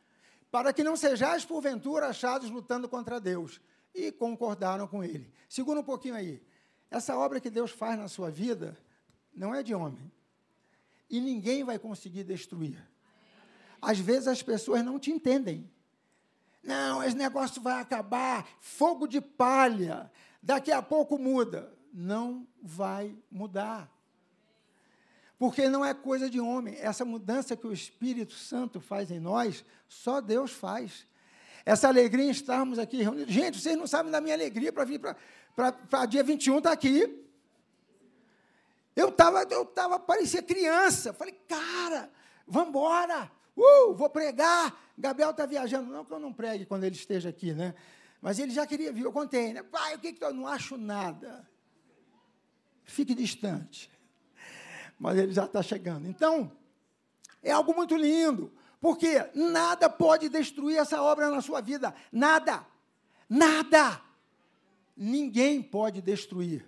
[0.49, 3.61] para que não sejais porventura achados lutando contra Deus.
[3.93, 5.31] E concordaram com ele.
[5.47, 6.41] Segura um pouquinho aí.
[6.89, 8.77] Essa obra que Deus faz na sua vida
[9.35, 10.11] não é de homem.
[11.09, 12.77] E ninguém vai conseguir destruir.
[13.81, 15.69] Às vezes as pessoas não te entendem.
[16.63, 20.09] Não, esse negócio vai acabar, fogo de palha,
[20.41, 21.71] daqui a pouco muda.
[21.93, 23.91] Não vai mudar.
[25.37, 26.75] Porque não é coisa de homem.
[26.79, 31.05] Essa mudança que o Espírito Santo faz em nós, só Deus faz.
[31.65, 33.33] Essa alegria em estarmos aqui reunidos.
[33.33, 37.23] Gente, vocês não sabem da minha alegria para vir para dia 21 estar tá aqui.
[38.95, 41.13] Eu estava, eu tava, parecia criança.
[41.13, 42.11] Falei, cara,
[42.47, 43.31] vamos embora.
[43.55, 44.77] Uh, vou pregar.
[44.97, 45.91] Gabriel está viajando.
[45.91, 47.73] Não que eu não pregue quando ele esteja aqui, né?
[48.21, 49.03] Mas ele já queria vir.
[49.03, 49.63] Eu contei, né?
[49.63, 51.47] Pai, o que que eu não acho nada?
[52.83, 53.93] Fique distante
[55.03, 56.07] mas ele já está chegando.
[56.07, 56.49] Então,
[57.41, 61.93] é algo muito lindo, porque nada pode destruir essa obra na sua vida.
[62.09, 62.65] Nada.
[63.29, 64.01] Nada.
[64.95, 66.65] Ninguém pode destruir.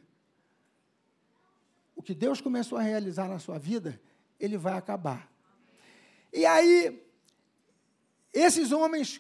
[2.05, 3.99] Que Deus começou a realizar na sua vida,
[4.39, 5.27] ele vai acabar.
[6.31, 7.03] E aí,
[8.31, 9.19] esses homens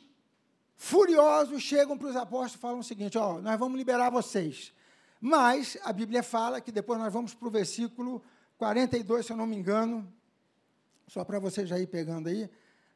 [0.75, 4.71] furiosos chegam para os apóstolos e falam o seguinte: ó, nós vamos liberar vocês.
[5.19, 8.23] Mas a Bíblia fala que depois nós vamos para o versículo
[8.59, 10.07] 42, se eu não me engano,
[11.07, 12.47] só para você já ir pegando aí,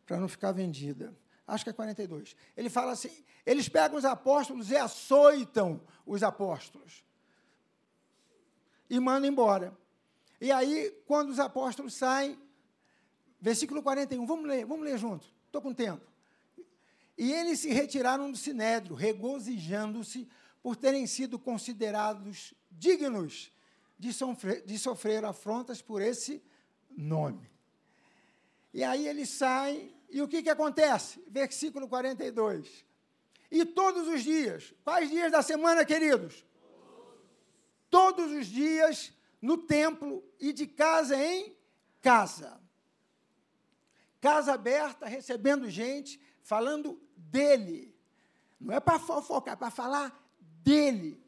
[0.05, 1.17] para não ficar vendida.
[1.47, 2.35] Acho que é 42.
[2.55, 7.03] Ele fala assim: eles pegam os apóstolos e açoitam os apóstolos.
[8.89, 9.77] E mandam embora.
[10.41, 12.39] E aí, quando os apóstolos saem,
[13.39, 16.09] versículo 41, vamos ler, vamos ler junto, estou com tempo.
[17.17, 20.27] E eles se retiraram do sinédrio, regozijando-se
[20.63, 23.51] por terem sido considerados dignos
[23.97, 26.41] de sofrer, de sofrer afrontas por esse
[26.89, 27.49] nome.
[28.73, 31.21] E aí eles saem, e o que, que acontece?
[31.27, 32.85] Versículo 42.
[33.51, 36.45] E todos os dias, quais dias da semana, queridos?
[37.89, 41.55] Todos os dias no templo e de casa em
[42.01, 42.59] casa.
[44.21, 47.95] Casa aberta, recebendo gente, falando dele.
[48.59, 50.29] Não é para fofocar, é para falar
[50.63, 51.23] dele.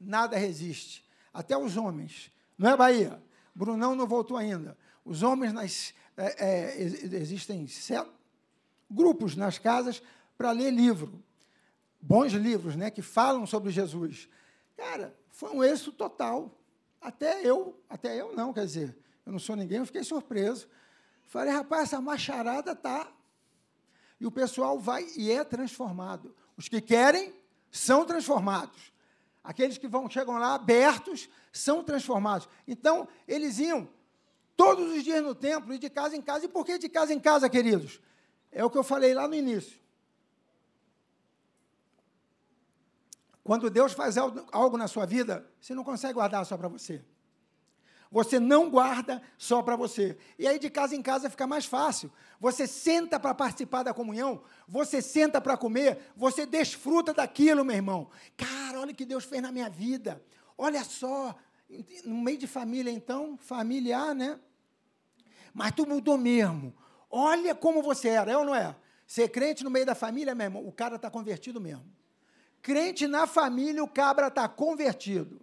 [0.00, 2.32] Nada resiste até os homens.
[2.56, 3.22] Não é, Bahia?
[3.54, 4.76] Brunão não voltou ainda.
[5.04, 8.10] Os homens, nas, é, é, existem sete
[8.90, 10.02] grupos nas casas
[10.36, 11.22] para ler livro.
[12.00, 14.28] Bons livros, né, que falam sobre Jesus.
[14.76, 16.52] Cara, foi um êxito total.
[17.00, 20.68] Até eu, até eu não, quer dizer, eu não sou ninguém, eu fiquei surpreso.
[21.28, 23.08] Falei, rapaz, essa macharada tá.
[24.18, 26.34] E o pessoal vai e é transformado.
[26.56, 27.32] Os que querem
[27.70, 28.92] são transformados.
[29.44, 32.48] Aqueles que vão chegam lá abertos são transformados.
[32.66, 33.88] Então, eles iam
[34.56, 36.46] todos os dias no templo e de casa em casa.
[36.46, 38.00] E por que de casa em casa, queridos?
[38.50, 39.78] É o que eu falei lá no início.
[43.48, 47.02] Quando Deus faz algo na sua vida, você não consegue guardar só para você.
[48.10, 50.18] Você não guarda só para você.
[50.38, 52.12] E aí, de casa em casa, fica mais fácil.
[52.38, 58.10] Você senta para participar da comunhão, você senta para comer, você desfruta daquilo, meu irmão.
[58.36, 60.22] Cara, olha o que Deus fez na minha vida.
[60.58, 61.34] Olha só.
[62.04, 64.38] No meio de família, então, familiar, né?
[65.54, 66.76] Mas tu mudou mesmo.
[67.10, 68.76] Olha como você era, é ou não é?
[69.06, 71.96] Ser crente no meio da família, meu irmão, o cara está convertido mesmo.
[72.68, 75.40] Crente na família, o cabra está convertido.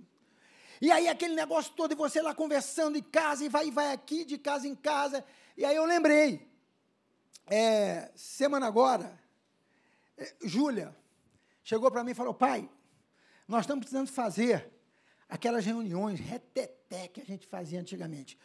[0.80, 3.92] E aí aquele negócio todo, e você lá conversando em casa, e vai e vai
[3.92, 5.26] aqui, de casa em casa.
[5.58, 6.48] E aí eu lembrei,
[7.48, 9.20] é, semana agora,
[10.16, 10.96] é, Júlia
[11.64, 12.70] chegou para mim e falou, pai,
[13.48, 14.72] nós estamos precisando fazer
[15.28, 18.38] aquelas reuniões reteté que a gente fazia antigamente,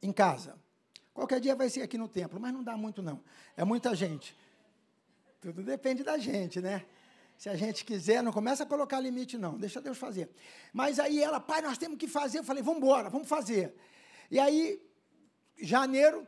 [0.00, 0.56] em casa.
[1.12, 3.20] Qualquer dia vai ser aqui no templo, mas não dá muito não.
[3.56, 4.32] É muita gente.
[5.40, 6.86] Tudo depende da gente, né?
[7.42, 9.58] Se a gente quiser, não começa a colocar limite, não.
[9.58, 10.30] Deixa Deus fazer.
[10.72, 12.38] Mas aí ela, pai, nós temos que fazer.
[12.38, 13.74] Eu falei, vamos embora, vamos fazer.
[14.30, 14.80] E aí,
[15.60, 16.24] janeiro,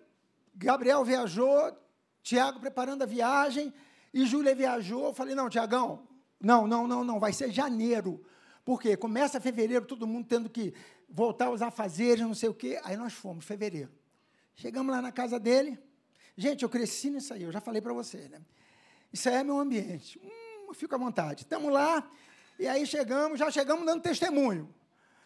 [0.57, 1.72] Gabriel viajou,
[2.20, 3.72] Tiago preparando a viagem,
[4.12, 5.05] e Júlia viajou.
[5.05, 6.05] Eu falei, não, Tiagão,
[6.40, 8.20] não, não, não, não, vai ser janeiro.
[8.64, 10.74] Porque começa fevereiro, todo mundo tendo que
[11.09, 12.81] voltar aos afazeres, não sei o quê.
[12.83, 13.92] Aí nós fomos, fevereiro.
[14.57, 15.79] Chegamos lá na casa dele.
[16.37, 18.42] Gente, eu cresci nisso aí, eu já falei para você, né?
[19.12, 20.20] Isso aí é meu ambiente.
[20.74, 21.42] Fica à vontade.
[21.42, 22.08] Estamos lá,
[22.58, 24.72] e aí chegamos, já chegamos dando testemunho.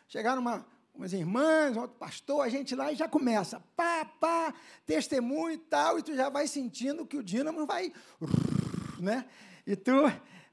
[0.06, 4.54] Chegaram uma, umas irmãs, outro pastor, a gente lá e já começa, pá, pá,
[4.86, 7.92] testemunho e tal, e tu já vai sentindo que o dínamo vai,
[8.98, 9.26] né?
[9.66, 9.92] E tu,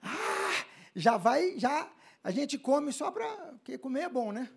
[0.01, 1.89] ah, já vai, já,
[2.23, 4.49] a gente come só para, porque comer é bom, né?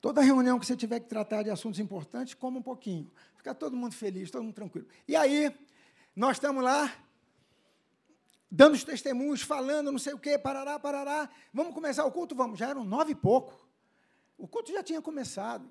[0.00, 3.08] Toda reunião que você tiver que tratar de assuntos importantes, coma um pouquinho.
[3.36, 4.88] Fica todo mundo feliz, todo mundo tranquilo.
[5.06, 5.54] E aí,
[6.14, 6.92] nós estamos lá,
[8.54, 11.30] dando os testemunhos, falando não sei o quê, parará, parará.
[11.54, 12.34] Vamos começar o culto?
[12.34, 12.58] Vamos.
[12.58, 13.66] Já eram nove e pouco.
[14.36, 15.64] O culto já tinha começado.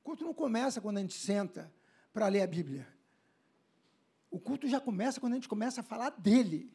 [0.00, 1.72] O culto não começa quando a gente senta
[2.12, 2.88] para ler a Bíblia.
[4.28, 6.74] O culto já começa quando a gente começa a falar dele.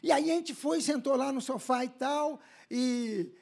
[0.00, 3.32] E aí a gente foi, sentou lá no sofá e tal, e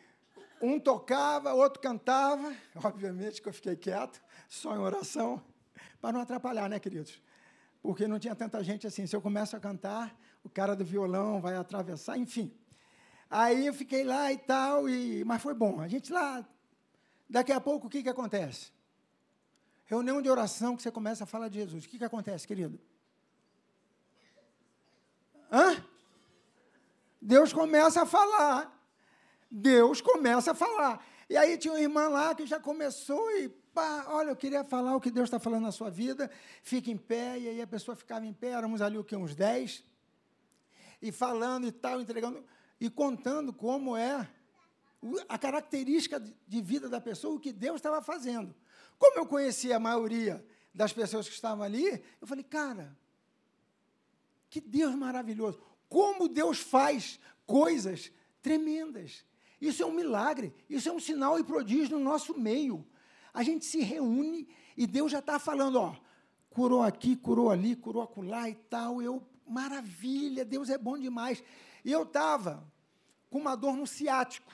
[0.61, 2.55] um tocava, outro cantava.
[2.83, 5.43] Obviamente que eu fiquei quieto, só em oração,
[6.01, 7.21] para não atrapalhar, né, queridos?
[7.83, 9.07] Porque não tinha tanta gente assim.
[9.07, 12.55] Se eu começo a cantar, o cara do violão vai atravessar, enfim.
[13.29, 15.81] Aí eu fiquei lá e tal, e, mas foi bom.
[15.81, 16.45] A gente lá,
[17.29, 18.73] daqui a pouco, o que, que acontece?
[19.87, 21.85] Reunião de oração que você começa a falar de Jesus.
[21.85, 22.81] O que, que acontece, querido?
[25.51, 25.85] Hã?
[27.21, 28.77] Deus começa a falar.
[29.51, 31.05] Deus começa a falar.
[31.29, 34.97] E aí tinha uma irmã lá que já começou e, pá, olha, eu queria falar
[34.97, 36.31] o que Deus está falando na sua vida,
[36.63, 39.35] fica em pé, e aí a pessoa ficava em pé, éramos ali o que, uns
[39.35, 39.85] dez
[41.01, 42.45] e falando e tal, entregando
[42.81, 44.29] e contando como é
[45.29, 48.55] a característica de vida da pessoa, o que Deus estava fazendo.
[48.99, 52.97] Como eu conhecia a maioria das pessoas que estavam ali, eu falei, cara,
[54.49, 55.61] que Deus maravilhoso.
[55.89, 59.25] Como Deus faz coisas tremendas.
[59.61, 62.87] Isso é um milagre, isso é um sinal e prodígio no nosso meio.
[63.33, 65.97] A gente se reúne e Deus já está falando, ó,
[66.49, 69.01] curou aqui, curou ali, curou acolá e tal.
[69.01, 71.43] Eu maravilha, Deus é bom demais.
[71.85, 72.63] E eu estava
[73.29, 74.53] com uma dor no ciático,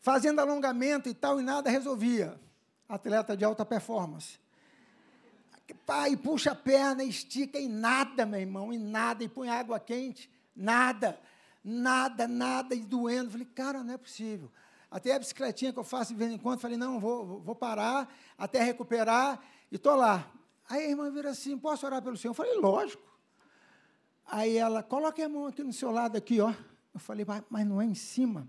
[0.00, 2.40] fazendo alongamento e tal, e nada resolvia.
[2.88, 4.38] Atleta de alta performance.
[5.86, 10.28] Pai, puxa a perna, estica e nada, meu irmão, e nada, e põe água quente,
[10.54, 11.20] nada,
[11.64, 13.30] nada, nada, e doendo.
[13.30, 14.50] Falei, cara, não é possível.
[14.90, 18.12] Até a bicicletinha que eu faço de vez em quando, falei, não, vou, vou parar
[18.36, 20.28] até recuperar, e estou lá.
[20.70, 22.30] Aí a irmã vira assim, posso orar pelo Senhor?
[22.30, 23.02] Eu falei, lógico.
[24.24, 26.54] Aí ela, coloque a mão aqui no seu lado, aqui, ó.
[26.94, 28.48] Eu falei, mas não é em cima?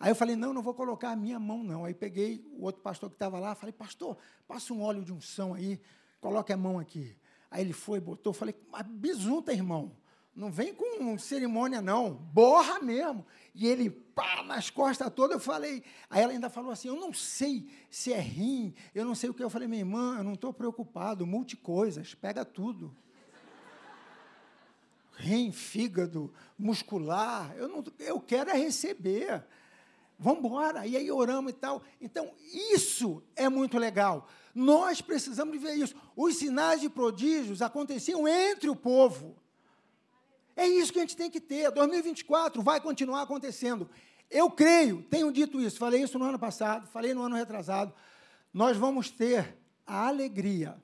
[0.00, 1.84] Aí eu falei, não, não vou colocar a minha mão, não.
[1.84, 5.54] Aí peguei o outro pastor que estava lá, falei, pastor, passa um óleo de unção
[5.54, 5.80] aí,
[6.20, 7.16] coloque a mão aqui.
[7.48, 9.92] Aí ele foi, botou, falei, mas bisunta, irmão.
[10.34, 12.14] Não vem com cerimônia, não.
[12.14, 13.24] Borra mesmo.
[13.54, 15.84] E ele, pá, nas costas todas, eu falei.
[16.10, 19.34] Aí ela ainda falou assim: Eu não sei se é rim, eu não sei o
[19.34, 19.42] que.
[19.42, 22.94] Eu falei, minha irmã, eu não estou preocupado, multicoisas, pega tudo.
[25.16, 29.44] Rim, fígado, muscular, eu, não, eu quero é receber.
[30.18, 30.84] Vamos embora.
[30.84, 31.82] E aí oramos e tal.
[32.00, 32.32] Então,
[32.72, 34.28] isso é muito legal.
[34.52, 35.94] Nós precisamos de ver isso.
[36.16, 39.36] Os sinais de prodígios aconteciam entre o povo.
[40.58, 41.70] É isso que a gente tem que ter.
[41.70, 43.88] 2024 vai continuar acontecendo.
[44.28, 47.94] Eu creio, tenho dito isso, falei isso no ano passado, falei no ano retrasado.
[48.52, 50.74] Nós vamos ter a alegria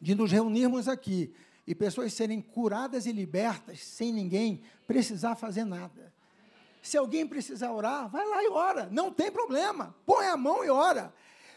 [0.00, 1.32] de nos reunirmos aqui
[1.64, 6.12] e pessoas serem curadas e libertas sem ninguém precisar fazer nada.
[6.82, 10.68] Se alguém precisar orar, vai lá e ora, não tem problema, põe a mão e
[10.68, 11.14] ora.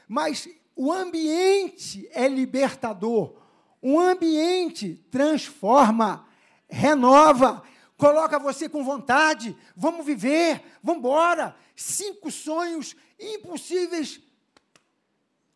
[0.08, 3.34] Mas o ambiente é libertador,
[3.82, 6.24] o ambiente transforma
[6.70, 7.64] renova,
[7.98, 9.56] coloca você com vontade.
[9.76, 11.56] Vamos viver, vamos embora.
[11.76, 14.22] Cinco sonhos impossíveis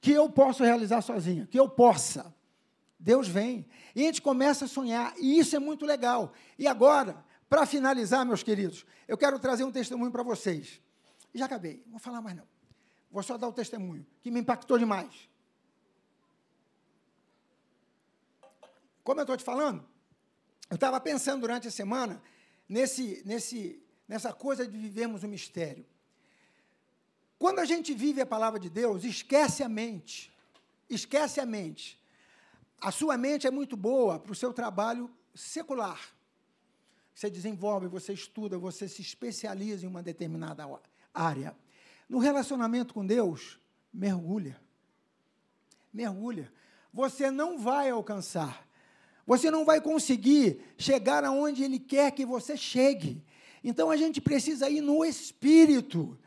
[0.02, 2.34] que eu posso realizar sozinho, que eu possa.
[3.00, 3.66] Deus vem.
[3.96, 6.34] E a gente começa a sonhar, e isso é muito legal.
[6.58, 10.82] E agora, para finalizar, meus queridos, eu quero trazer um testemunho para vocês.
[11.34, 12.48] Já acabei, não vou falar mais não.
[13.12, 15.30] Vou só dar o testemunho, que me impactou demais.
[19.04, 19.84] Como eu estou te falando,
[20.70, 22.22] eu estava pensando durante a semana
[22.68, 25.86] nesse, nesse, nessa coisa de vivermos o mistério.
[27.40, 30.32] Quando a gente vive a palavra de Deus, esquece a mente.
[30.90, 32.00] Esquece a mente.
[32.80, 36.00] A sua mente é muito boa para o seu trabalho secular.
[37.16, 40.66] Você desenvolve, você estuda, você se especializa em uma determinada
[41.14, 41.56] área.
[42.08, 43.60] No relacionamento com Deus,
[43.92, 44.60] mergulha.
[45.92, 46.52] Mergulha.
[46.94, 48.68] Você não vai alcançar
[49.30, 53.24] você não vai conseguir chegar aonde Ele quer que você chegue.
[53.64, 56.18] Então a gente precisa ir no espírito,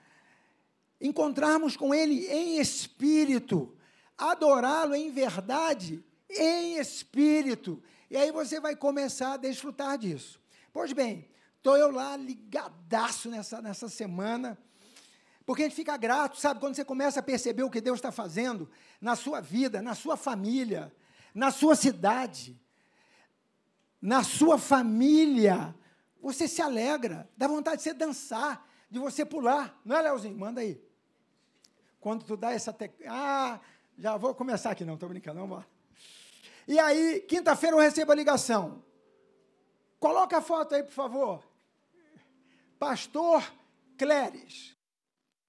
[1.00, 3.76] encontrarmos com Ele em espírito,
[4.16, 6.00] adorá-lo em verdade,
[6.30, 7.82] em espírito.
[8.08, 10.40] E aí você vai começar a desfrutar disso.
[10.72, 14.56] Pois bem, estou eu lá ligadaço nessa, nessa semana,
[15.44, 16.60] porque a gente fica grato, sabe?
[16.60, 20.16] Quando você começa a perceber o que Deus está fazendo na sua vida, na sua
[20.16, 20.94] família,
[21.34, 22.62] na sua cidade,
[24.02, 25.72] na sua família,
[26.20, 29.80] você se alegra, dá vontade de você dançar, de você pular.
[29.84, 30.36] Não é, Leozinho?
[30.36, 30.82] Manda aí.
[32.00, 32.72] Quando tu dá essa.
[32.72, 32.90] Te...
[33.06, 33.60] Ah,
[33.96, 35.66] já vou começar aqui, não, estou brincando, vamos lá.
[36.66, 38.82] E aí, quinta-feira eu recebo a ligação.
[40.00, 41.44] Coloca a foto aí, por favor.
[42.78, 43.52] Pastor
[43.96, 44.76] Cléris.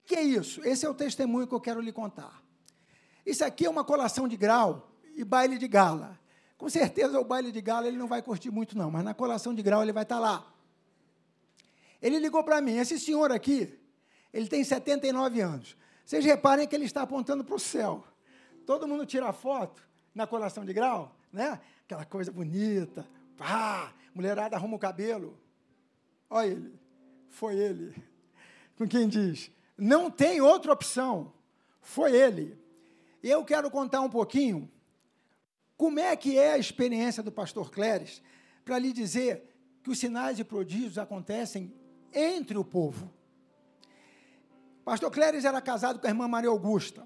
[0.05, 0.63] Que é isso?
[0.63, 2.43] Esse é o testemunho que eu quero lhe contar.
[3.25, 6.19] Isso aqui é uma colação de grau e baile de gala.
[6.63, 9.53] Com certeza o baile de gala ele não vai curtir muito, não, mas na colação
[9.53, 10.49] de grau ele vai estar lá.
[12.01, 13.77] Ele ligou para mim, esse senhor aqui,
[14.31, 15.75] ele tem 79 anos.
[16.05, 18.01] Vocês reparem que ele está apontando para o céu.
[18.65, 19.85] Todo mundo tira foto
[20.15, 21.59] na colação de grau, né?
[21.83, 23.05] Aquela coisa bonita,
[23.35, 25.37] pá, mulherada arruma o cabelo.
[26.29, 26.79] Olha ele,
[27.27, 27.93] foi ele.
[28.77, 31.33] Com quem diz, não tem outra opção,
[31.81, 32.57] foi ele.
[33.21, 34.71] Eu quero contar um pouquinho
[35.83, 38.21] como é que é a experiência do pastor Cléris
[38.63, 39.53] para lhe dizer
[39.83, 41.73] que os sinais e prodígios acontecem
[42.13, 43.11] entre o povo.
[44.85, 47.05] Pastor Cléris era casado com a irmã Maria Augusta.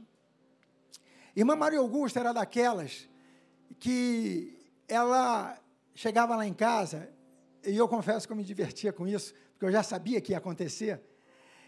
[1.36, 3.10] Irmã Maria Augusta era daquelas
[3.80, 4.56] que
[4.88, 5.60] ela
[5.96, 7.10] chegava lá em casa,
[7.66, 10.38] e eu confesso que eu me divertia com isso, porque eu já sabia que ia
[10.38, 11.02] acontecer.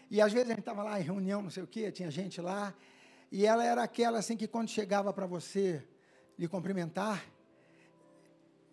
[0.08, 2.40] E às vezes a gente estava lá em reunião, não sei o quê, tinha gente
[2.40, 2.72] lá,
[3.32, 5.84] e ela era aquela assim que quando chegava para você
[6.40, 7.22] lhe cumprimentar,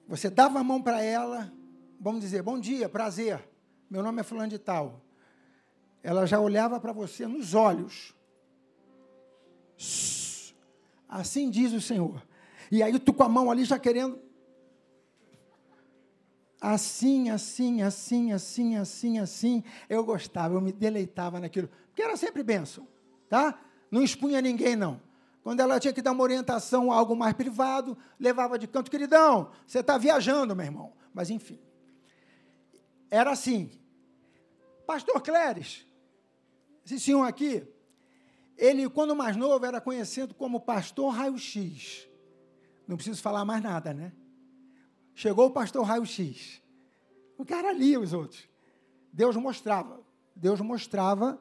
[0.07, 1.51] você dava a mão para ela,
[1.99, 3.45] vamos dizer, bom dia, prazer,
[3.89, 5.01] meu nome é fulano de tal.
[6.01, 8.15] Ela já olhava para você nos olhos.
[11.09, 12.25] Assim diz o Senhor.
[12.71, 14.17] E aí tu com a mão ali já querendo
[16.61, 19.63] assim, assim, assim, assim, assim, assim.
[19.89, 22.87] Eu gostava, eu me deleitava naquilo, porque era sempre bênção,
[23.27, 23.59] tá?
[23.91, 25.05] Não expunha ninguém, não.
[25.47, 29.79] Quando ela tinha que dar uma orientação, algo mais privado, levava de canto, queridão, você
[29.79, 30.93] está viajando, meu irmão.
[31.13, 31.57] Mas, enfim.
[33.09, 33.71] Era assim.
[34.85, 35.85] Pastor Cléris,
[36.85, 37.65] esse senhor aqui,
[38.57, 42.09] ele, quando mais novo, era conhecido como Pastor Raio-X.
[42.85, 44.11] Não preciso falar mais nada, né?
[45.15, 46.61] Chegou o Pastor Raio-X.
[47.37, 48.49] O cara lia os outros.
[49.13, 50.03] Deus mostrava.
[50.35, 51.39] Deus mostrava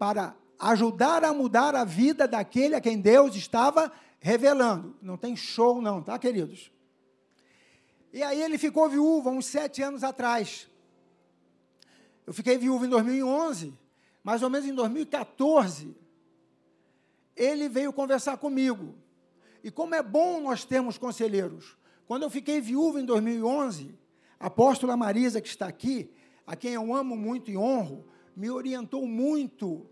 [0.00, 4.96] para ajudar a mudar a vida daquele a quem Deus estava revelando.
[5.00, 6.70] Não tem show, não, tá, queridos?
[8.12, 10.68] E aí ele ficou viúvo uns sete anos atrás.
[12.26, 13.74] Eu fiquei viúvo em 2011,
[14.24, 15.94] mais ou menos em 2014.
[17.36, 18.94] Ele veio conversar comigo.
[19.62, 21.76] E como é bom nós termos conselheiros.
[22.06, 23.94] Quando eu fiquei viúvo em 2011,
[24.38, 26.10] a apóstola Marisa, que está aqui,
[26.46, 29.86] a quem eu amo muito e honro, me orientou muito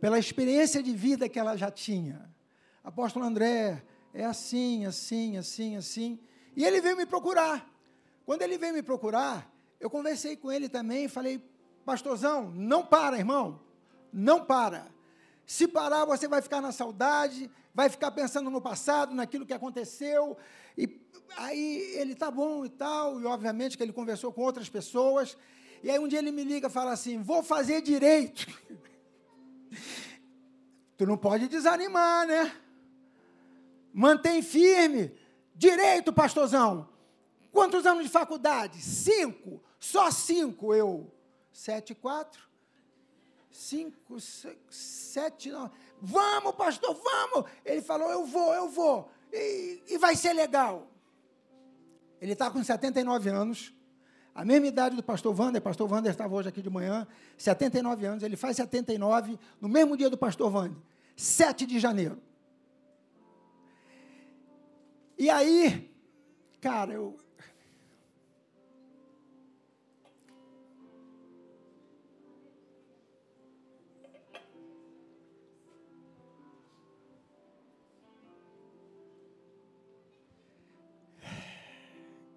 [0.00, 2.30] pela experiência de vida que ela já tinha.
[2.82, 3.82] Apóstolo André,
[4.14, 6.18] é assim, assim, assim, assim.
[6.56, 7.68] E ele veio me procurar.
[8.24, 11.42] Quando ele veio me procurar, eu conversei com ele também e falei,
[11.84, 13.60] pastorzão, não para, irmão,
[14.12, 14.86] não para.
[15.46, 20.36] Se parar, você vai ficar na saudade, vai ficar pensando no passado, naquilo que aconteceu.
[20.76, 21.00] E
[21.36, 25.38] aí ele tá bom e tal, e obviamente que ele conversou com outras pessoas.
[25.82, 28.46] E aí um dia ele me liga e fala assim: vou fazer direito.
[30.96, 32.54] Tu não pode desanimar, né?
[33.92, 35.16] Mantém firme.
[35.54, 36.88] Direito, pastorzão.
[37.52, 38.80] Quantos anos de faculdade?
[38.80, 39.62] Cinco.
[39.78, 40.74] Só cinco.
[40.74, 41.12] Eu,
[41.52, 42.48] sete, quatro.
[43.50, 45.72] Cinco, seis, sete, nove.
[46.00, 47.50] Vamos, pastor, vamos.
[47.64, 49.10] Ele falou, eu vou, eu vou.
[49.32, 50.86] E, e vai ser legal.
[52.20, 53.74] Ele está com 79 anos
[54.34, 57.06] a mesma idade do pastor Wander, pastor Wander estava hoje aqui de manhã,
[57.36, 60.76] 79 anos, ele faz 79 no mesmo dia do pastor Wander,
[61.16, 62.18] 7 de janeiro.
[65.18, 65.90] E aí,
[66.60, 67.18] cara, eu.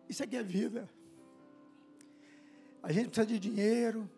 [0.09, 0.89] Isso aqui é vida.
[2.83, 4.09] A gente precisa de dinheiro,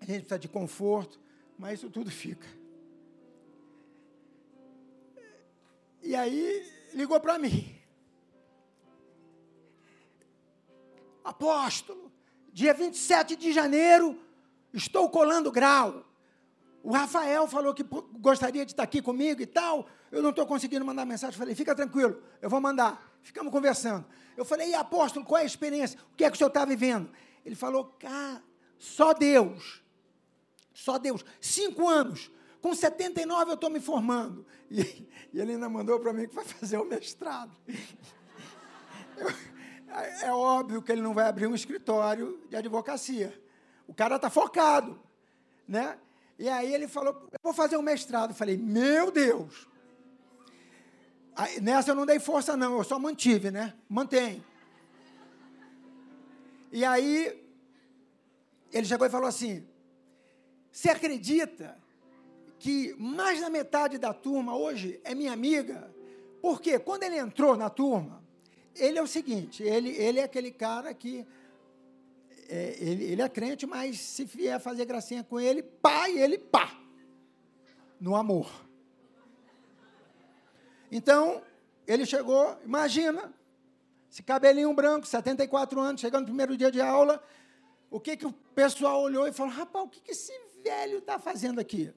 [0.00, 1.20] a gente precisa de conforto,
[1.58, 2.46] mas isso tudo fica.
[6.02, 7.78] E aí ligou para mim.
[11.22, 12.10] Apóstolo,
[12.52, 14.18] dia 27 de janeiro,
[14.72, 16.04] estou colando grau.
[16.82, 17.84] O Rafael falou que
[18.18, 19.86] gostaria de estar aqui comigo e tal.
[20.10, 21.38] Eu não estou conseguindo mandar mensagem.
[21.38, 23.12] Falei, fica tranquilo, eu vou mandar.
[23.22, 24.04] Ficamos conversando.
[24.36, 25.98] Eu falei, e apóstolo, qual é a experiência?
[26.12, 27.08] O que é que o senhor está vivendo?
[27.44, 28.42] Ele falou, cara,
[28.78, 29.82] só Deus.
[30.72, 31.24] Só Deus.
[31.40, 32.30] Cinco anos.
[32.60, 34.46] Com 79 eu estou me formando.
[34.70, 34.80] E,
[35.32, 37.54] e, ele ainda mandou para mim que vai fazer o mestrado.
[39.16, 39.28] Eu,
[40.22, 43.38] é óbvio que ele não vai abrir um escritório de advocacia.
[43.86, 44.98] O cara está focado.
[45.68, 45.98] Né?
[46.38, 48.30] E aí ele falou, eu vou fazer um mestrado.
[48.30, 49.68] Eu falei, meu Deus.
[51.34, 53.74] Aí, nessa eu não dei força, não, eu só mantive, né?
[53.88, 54.44] Mantém.
[56.72, 57.38] E aí
[58.72, 59.68] ele chegou e falou assim:
[60.70, 61.78] Você acredita
[62.58, 65.94] que mais da metade da turma hoje é minha amiga?
[66.40, 68.24] Porque quando ele entrou na turma,
[68.74, 71.26] ele é o seguinte: ele, ele é aquele cara que.
[72.48, 76.38] É, ele, ele é crente, mas se vier fazer gracinha com ele, pá, e ele
[76.38, 76.78] pá.
[78.00, 78.50] No amor.
[80.90, 81.42] Então,
[81.86, 83.32] ele chegou, imagina,
[84.12, 87.24] esse cabelinho branco, 74 anos, chegando no primeiro dia de aula,
[87.90, 90.30] o que, que o pessoal olhou e falou: rapaz, o que, que esse
[90.62, 91.90] velho está fazendo aqui?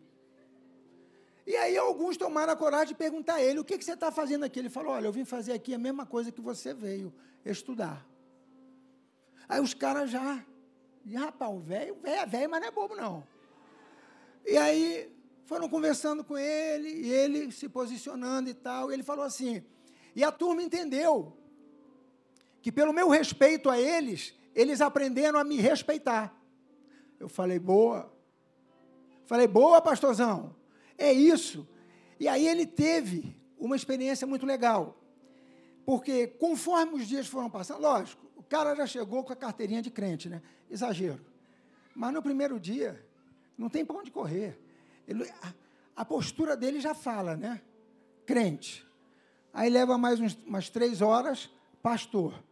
[1.45, 4.13] E aí alguns tomaram a coragem de perguntar a ele: o que, que você está
[4.13, 4.59] fazendo aqui?
[4.59, 7.13] Ele falou: olha, eu vim fazer aqui a mesma coisa que você veio,
[7.43, 8.07] estudar.
[9.49, 10.41] Aí os caras já.
[11.03, 13.27] E, rapaz, o velho, é velho, mas não é bobo, não.
[14.45, 15.13] E aí
[15.43, 18.89] foram conversando com ele, e ele se posicionando e tal.
[18.89, 19.61] E ele falou assim:
[20.15, 21.41] e a turma entendeu
[22.65, 26.35] que, pelo meu respeito a eles, eles aprenderam a me respeitar.
[27.19, 28.11] Eu falei, boa.
[29.27, 30.55] Falei, boa, pastorzão.
[30.97, 31.67] É isso.
[32.19, 34.99] E aí ele teve uma experiência muito legal.
[35.85, 39.91] Porque conforme os dias foram passando, lógico, o cara já chegou com a carteirinha de
[39.91, 40.41] crente, né?
[40.67, 41.23] Exagero.
[41.95, 42.99] Mas no primeiro dia,
[43.55, 44.59] não tem para onde correr.
[45.07, 45.53] Ele, a,
[45.97, 47.61] a, postura dele já fala, né?
[48.25, 48.83] Crente.
[49.53, 51.47] Aí leva mais uns, umas três horas,
[51.83, 52.43] pastor.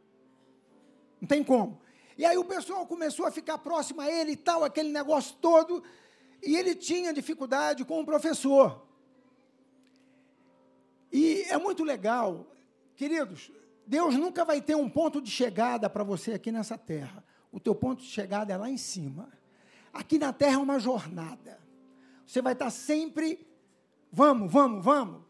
[1.24, 1.80] Não tem como.
[2.18, 5.82] E aí o pessoal começou a ficar próximo a ele e tal, aquele negócio todo,
[6.42, 8.86] e ele tinha dificuldade com o professor.
[11.10, 12.46] E é muito legal,
[12.98, 13.50] queridos,
[13.88, 17.24] Deus nunca vai ter um ponto de chegada para você aqui nessa terra.
[17.54, 19.32] O teu ponto de chegada é lá em cima.
[19.94, 21.58] Aqui na terra é uma jornada.
[22.28, 23.48] Você vai estar sempre,
[24.12, 25.23] vamos, vamos, vamos.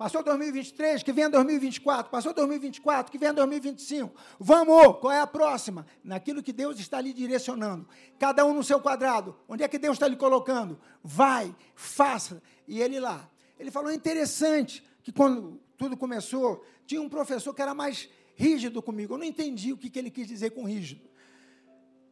[0.00, 2.10] Passou 2023, que venha 2024.
[2.10, 4.16] Passou 2024, que venha 2025.
[4.38, 4.98] Vamos!
[4.98, 5.84] Qual é a próxima?
[6.02, 7.86] Naquilo que Deus está lhe direcionando.
[8.18, 9.36] Cada um no seu quadrado.
[9.46, 10.80] Onde é que Deus está lhe colocando?
[11.04, 12.42] Vai, faça.
[12.66, 13.28] E ele lá.
[13.58, 18.80] Ele falou: é interessante que quando tudo começou, tinha um professor que era mais rígido
[18.80, 19.12] comigo.
[19.12, 21.09] Eu não entendi o que ele quis dizer com rígido.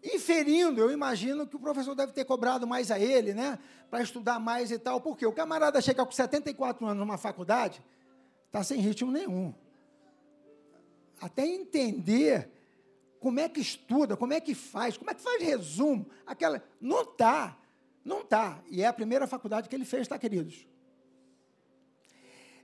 [0.03, 3.59] Inferindo, eu imagino que o professor deve ter cobrado mais a ele, né?
[3.91, 5.01] Para estudar mais e tal.
[5.01, 7.83] Porque o camarada chega com 74 anos numa faculdade,
[8.47, 9.53] está sem ritmo nenhum.
[11.21, 12.49] Até entender
[13.19, 16.09] como é que estuda, como é que faz, como é que faz resumo.
[16.25, 16.63] Aquela.
[16.81, 17.59] Não está.
[18.05, 18.63] Não está.
[18.71, 20.68] E é a primeira faculdade que ele fez, tá, queridos?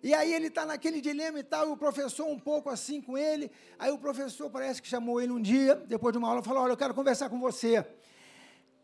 [0.04, 3.16] E aí ele está naquele dilema e tal, e o professor um pouco assim com
[3.16, 3.50] ele.
[3.78, 6.72] Aí o professor parece que chamou ele um dia, depois de uma aula, falou: Olha,
[6.72, 7.82] eu quero conversar com você.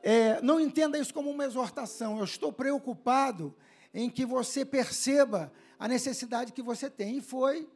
[0.02, 2.16] É, não entenda isso como uma exortação.
[2.16, 3.54] Eu estou preocupado
[3.92, 7.18] em que você perceba a necessidade que você tem.
[7.18, 7.68] E foi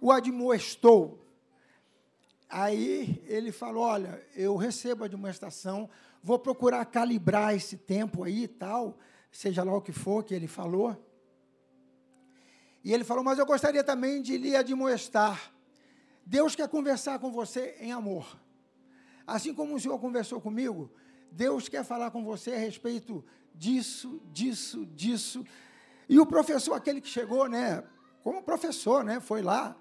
[0.00, 1.26] o admoestou.
[2.48, 5.90] Aí ele falou: Olha, eu recebo a admoestação,
[6.22, 8.96] vou procurar calibrar esse tempo aí e tal,
[9.32, 11.07] seja lá o que for que ele falou.
[12.84, 15.52] E ele falou: Mas eu gostaria também de lhe admoestar.
[16.24, 18.38] Deus quer conversar com você em amor.
[19.26, 20.90] Assim como o Senhor conversou comigo,
[21.30, 23.24] Deus quer falar com você a respeito
[23.54, 25.44] disso, disso, disso.
[26.08, 27.84] E o professor, aquele que chegou, né,
[28.22, 29.76] como professor, né, foi lá.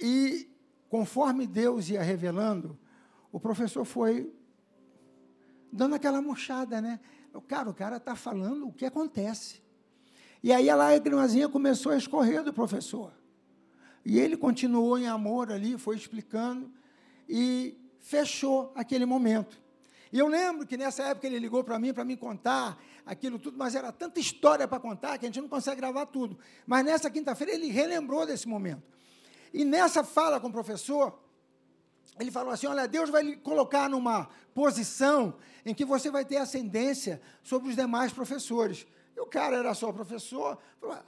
[0.00, 0.50] E
[0.88, 2.78] conforme Deus ia revelando,
[3.30, 4.32] o professor foi
[5.72, 7.00] dando aquela murchada, né?
[7.48, 9.61] Cara, o cara está falando o que acontece.
[10.42, 13.12] E aí a lágrimazinha começou a escorrer do professor.
[14.04, 16.70] E ele continuou em amor ali, foi explicando
[17.28, 19.60] e fechou aquele momento.
[20.12, 23.56] E eu lembro que nessa época ele ligou para mim para me contar aquilo tudo,
[23.56, 26.36] mas era tanta história para contar que a gente não consegue gravar tudo.
[26.66, 28.82] Mas nessa quinta-feira ele relembrou desse momento.
[29.54, 31.18] E nessa fala com o professor,
[32.18, 35.34] ele falou assim: Olha, Deus vai lhe colocar numa posição
[35.64, 38.86] em que você vai ter ascendência sobre os demais professores.
[39.16, 40.58] E o cara era só professor,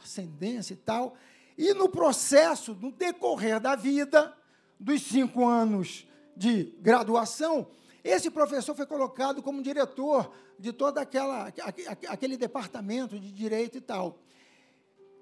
[0.03, 1.17] ascendência e tal.
[1.57, 4.37] E no processo, no decorrer da vida,
[4.79, 7.67] dos cinco anos de graduação,
[8.03, 11.53] esse professor foi colocado como diretor de todo aquela,
[12.09, 14.19] aquele departamento de direito e tal.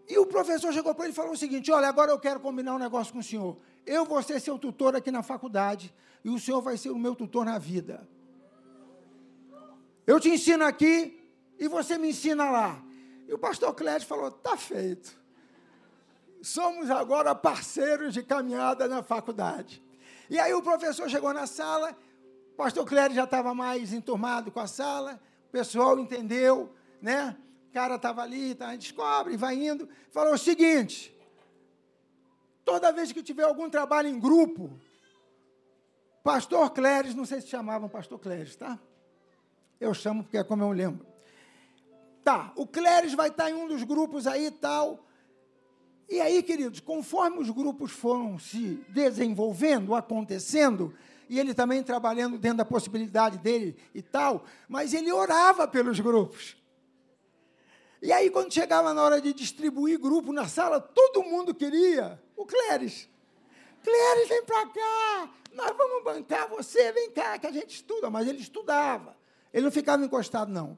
[0.09, 2.75] E o professor chegou para ele e falou o seguinte: Olha, agora eu quero combinar
[2.75, 3.57] um negócio com o senhor.
[3.87, 7.15] Eu vou ser seu tutor aqui na faculdade e o senhor vai ser o meu
[7.15, 8.09] tutor na vida.
[10.05, 11.22] Eu te ensino aqui
[11.59, 12.83] e você me ensina lá.
[13.29, 15.21] E o pastor Clédio falou: Está feito.
[16.43, 19.83] Somos agora parceiros de caminhada na faculdade.
[20.29, 21.97] E aí o professor chegou na sala,
[22.53, 27.37] o pastor Clério já estava mais enturmado com a sala, o pessoal entendeu, né?
[27.69, 29.89] O cara estava ali, tá, descobre, vai indo.
[30.11, 31.17] Falou o seguinte:
[32.65, 34.71] toda vez que tiver algum trabalho em grupo,
[36.25, 38.79] pastor Cléris, não sei se chamavam pastor Cléris, tá?
[39.81, 41.12] Eu chamo porque é como eu lembro.
[42.25, 45.05] Tá, o Cléris vai estar em um dos grupos aí e tal.
[46.09, 50.95] E aí, queridos, conforme os grupos foram se desenvolvendo, acontecendo,
[51.29, 56.57] e ele também trabalhando dentro da possibilidade dele e tal, mas ele orava pelos grupos.
[58.03, 62.45] E aí, quando chegava na hora de distribuir grupo na sala, todo mundo queria o
[62.45, 63.09] Cléris.
[63.83, 68.11] Cléris, vem para cá, nós vamos bancar você, vem cá, que a gente estuda.
[68.11, 69.17] Mas ele estudava,
[69.53, 70.77] ele não ficava encostado, não.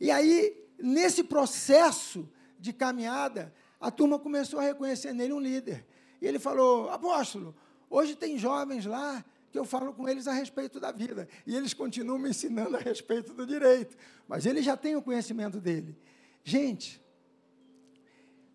[0.00, 2.28] E aí, nesse processo
[2.58, 5.86] de caminhada, a turma começou a reconhecer nele um líder.
[6.20, 7.54] E ele falou: Apóstolo,
[7.88, 11.28] hoje tem jovens lá que eu falo com eles a respeito da vida.
[11.46, 13.96] E eles continuam me ensinando a respeito do direito.
[14.28, 15.96] Mas ele já tem o conhecimento dele.
[16.44, 17.02] Gente,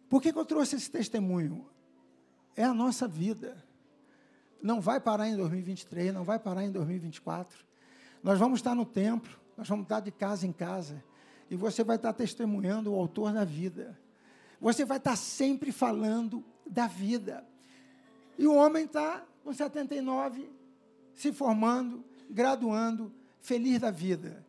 [0.10, 1.66] por que, que eu trouxe esse testemunho?
[2.56, 3.64] É a nossa vida.
[4.62, 7.66] Não vai parar em 2023, não vai parar em 2024.
[8.22, 11.04] Nós vamos estar no templo, nós vamos estar de casa em casa.
[11.52, 14.00] E você vai estar testemunhando o autor da vida.
[14.62, 17.46] Você vai estar sempre falando da vida.
[18.40, 20.50] E o homem está com 79,
[21.14, 24.46] se formando, graduando, feliz da vida.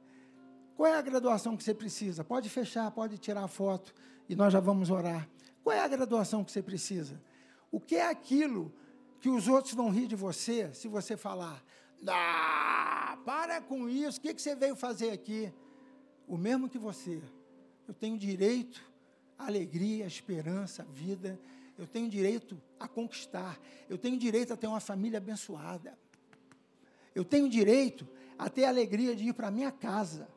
[0.77, 2.23] Qual é a graduação que você precisa?
[2.23, 3.93] Pode fechar, pode tirar a foto
[4.29, 5.29] e nós já vamos orar.
[5.65, 7.21] Qual é a graduação que você precisa?
[7.69, 8.73] O que é aquilo
[9.21, 11.65] que os outros vão rir de você se você falar?
[12.07, 15.53] Ah, para com isso, o que, que você veio fazer aqui?
[16.27, 17.23] O mesmo que você.
[17.87, 18.93] Eu tenho direito
[19.47, 21.39] alegria, esperança, vida.
[21.77, 23.59] Eu tenho direito a conquistar.
[23.89, 25.99] Eu tenho direito a ter uma família abençoada.
[27.15, 28.07] Eu tenho direito
[28.39, 30.29] a ter a alegria de ir para a minha casa.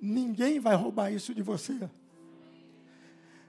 [0.00, 1.88] Ninguém vai roubar isso de você.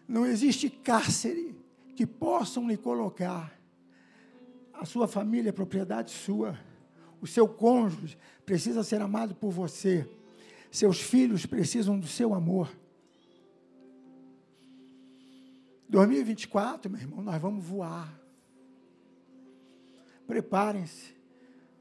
[0.07, 1.62] Não existe cárcere
[1.95, 3.53] que possam lhe colocar
[4.83, 6.59] a sua família é propriedade sua.
[7.21, 10.05] O seu cônjuge precisa ser amado por você.
[10.69, 12.69] Seus filhos precisam do seu amor.
[15.87, 18.19] 2024, meu irmão, nós vamos voar.
[20.27, 21.13] Preparem-se.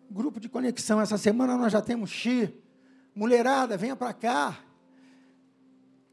[0.08, 1.00] Grupo de conexão.
[1.00, 2.54] Essa semana nós já temos Xi.
[3.14, 4.60] Mulherada, venha para cá.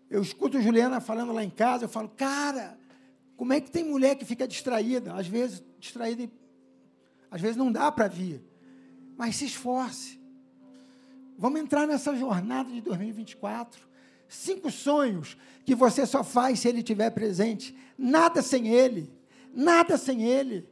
[0.09, 2.79] Eu escuto Juliana falando lá em casa, eu falo, cara,
[3.39, 5.13] como é que tem mulher que fica distraída?
[5.13, 6.29] Às vezes, distraída
[7.31, 8.43] às vezes não dá para vir,
[9.15, 10.19] mas se esforce.
[11.37, 13.87] Vamos entrar nessa jornada de 2024.
[14.27, 17.73] Cinco sonhos que você só faz se ele estiver presente.
[17.97, 19.09] Nada sem ele.
[19.53, 20.67] Nada sem ele.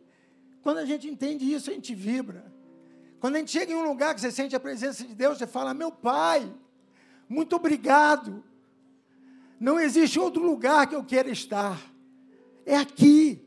[0.62, 2.52] Quando a gente entende isso, a gente vibra.
[3.22, 5.48] Quando a gente chega em um lugar que você sente a presença de Deus, você
[5.48, 6.54] fala: Meu Pai,
[7.30, 8.44] muito obrigado.
[9.58, 11.96] Não existe outro lugar que eu queira estar.
[12.68, 13.42] É aqui.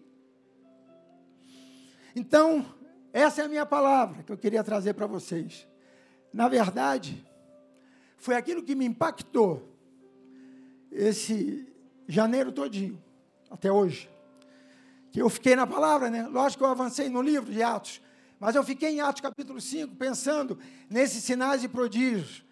[2.17, 2.65] Então,
[3.13, 5.69] essa é a minha palavra que eu queria trazer para vocês.
[6.33, 7.23] Na verdade,
[8.17, 9.77] foi aquilo que me impactou
[10.91, 11.71] esse
[12.09, 12.99] janeiro todinho,
[13.51, 14.09] até hoje.
[15.13, 16.27] Que eu fiquei na palavra, né?
[16.27, 18.01] Lógico que eu avancei no livro de Atos,
[18.39, 20.59] mas eu fiquei em Atos capítulo 5, pensando
[20.89, 22.43] nesses sinais e prodígios.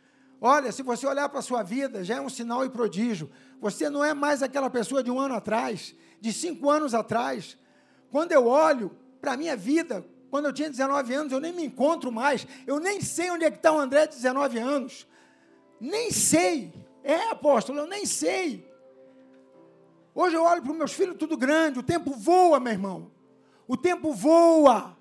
[0.40, 3.30] Olha, se você olhar para a sua vida, já é um sinal e prodígio.
[3.60, 7.58] Você não é mais aquela pessoa de um ano atrás, de cinco anos atrás.
[8.10, 11.64] Quando eu olho para a minha vida, quando eu tinha 19 anos, eu nem me
[11.64, 12.46] encontro mais.
[12.66, 15.08] Eu nem sei onde é que está o André de 19 anos.
[15.80, 16.72] Nem sei.
[17.02, 18.68] É, apóstolo, eu nem sei.
[20.14, 21.78] Hoje eu olho para os meus filhos tudo grande.
[21.78, 23.10] O tempo voa, meu irmão.
[23.66, 24.96] O tempo voa.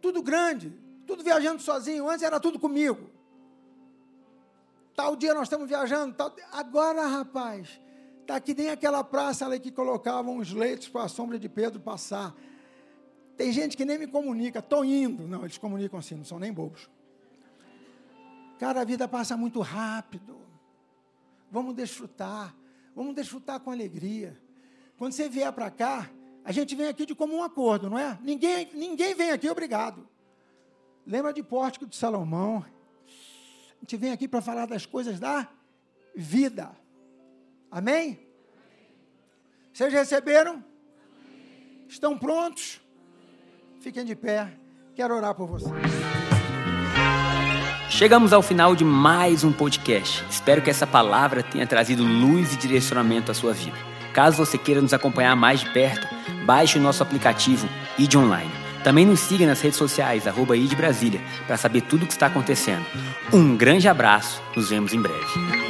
[0.00, 0.87] Tudo grande.
[1.08, 2.06] Tudo viajando sozinho.
[2.06, 3.10] Antes era tudo comigo.
[4.94, 6.14] Tal dia nós estamos viajando.
[6.14, 6.36] Tal...
[6.52, 7.80] Agora, rapaz,
[8.20, 11.80] está que nem aquela praça ali que colocavam os leitos para a sombra de Pedro
[11.80, 12.34] passar.
[13.38, 15.26] Tem gente que nem me comunica, estou indo.
[15.26, 16.90] Não, eles comunicam assim, não são nem bobos.
[18.58, 20.36] Cara, a vida passa muito rápido.
[21.50, 22.54] Vamos desfrutar.
[22.94, 24.38] Vamos desfrutar com alegria.
[24.98, 26.10] Quando você vier para cá,
[26.44, 28.18] a gente vem aqui de comum acordo, não é?
[28.20, 30.06] Ninguém, ninguém vem aqui obrigado.
[31.08, 32.62] Lembra de Pórtico de Salomão?
[33.70, 35.48] A gente vem aqui para falar das coisas da
[36.14, 36.70] vida.
[37.70, 38.20] Amém?
[39.72, 40.62] Vocês receberam?
[41.88, 42.78] Estão prontos?
[43.80, 44.52] Fiquem de pé.
[44.94, 45.72] Quero orar por vocês.
[47.88, 50.22] Chegamos ao final de mais um podcast.
[50.28, 53.76] Espero que essa palavra tenha trazido luz e direcionamento à sua vida.
[54.12, 56.06] Caso você queira nos acompanhar mais de perto,
[56.44, 57.66] baixe o nosso aplicativo
[57.98, 58.67] ID Online.
[58.88, 62.86] Também nos siga nas redes sociais, arroba Brasília, para saber tudo o que está acontecendo.
[63.30, 65.67] Um grande abraço, nos vemos em breve.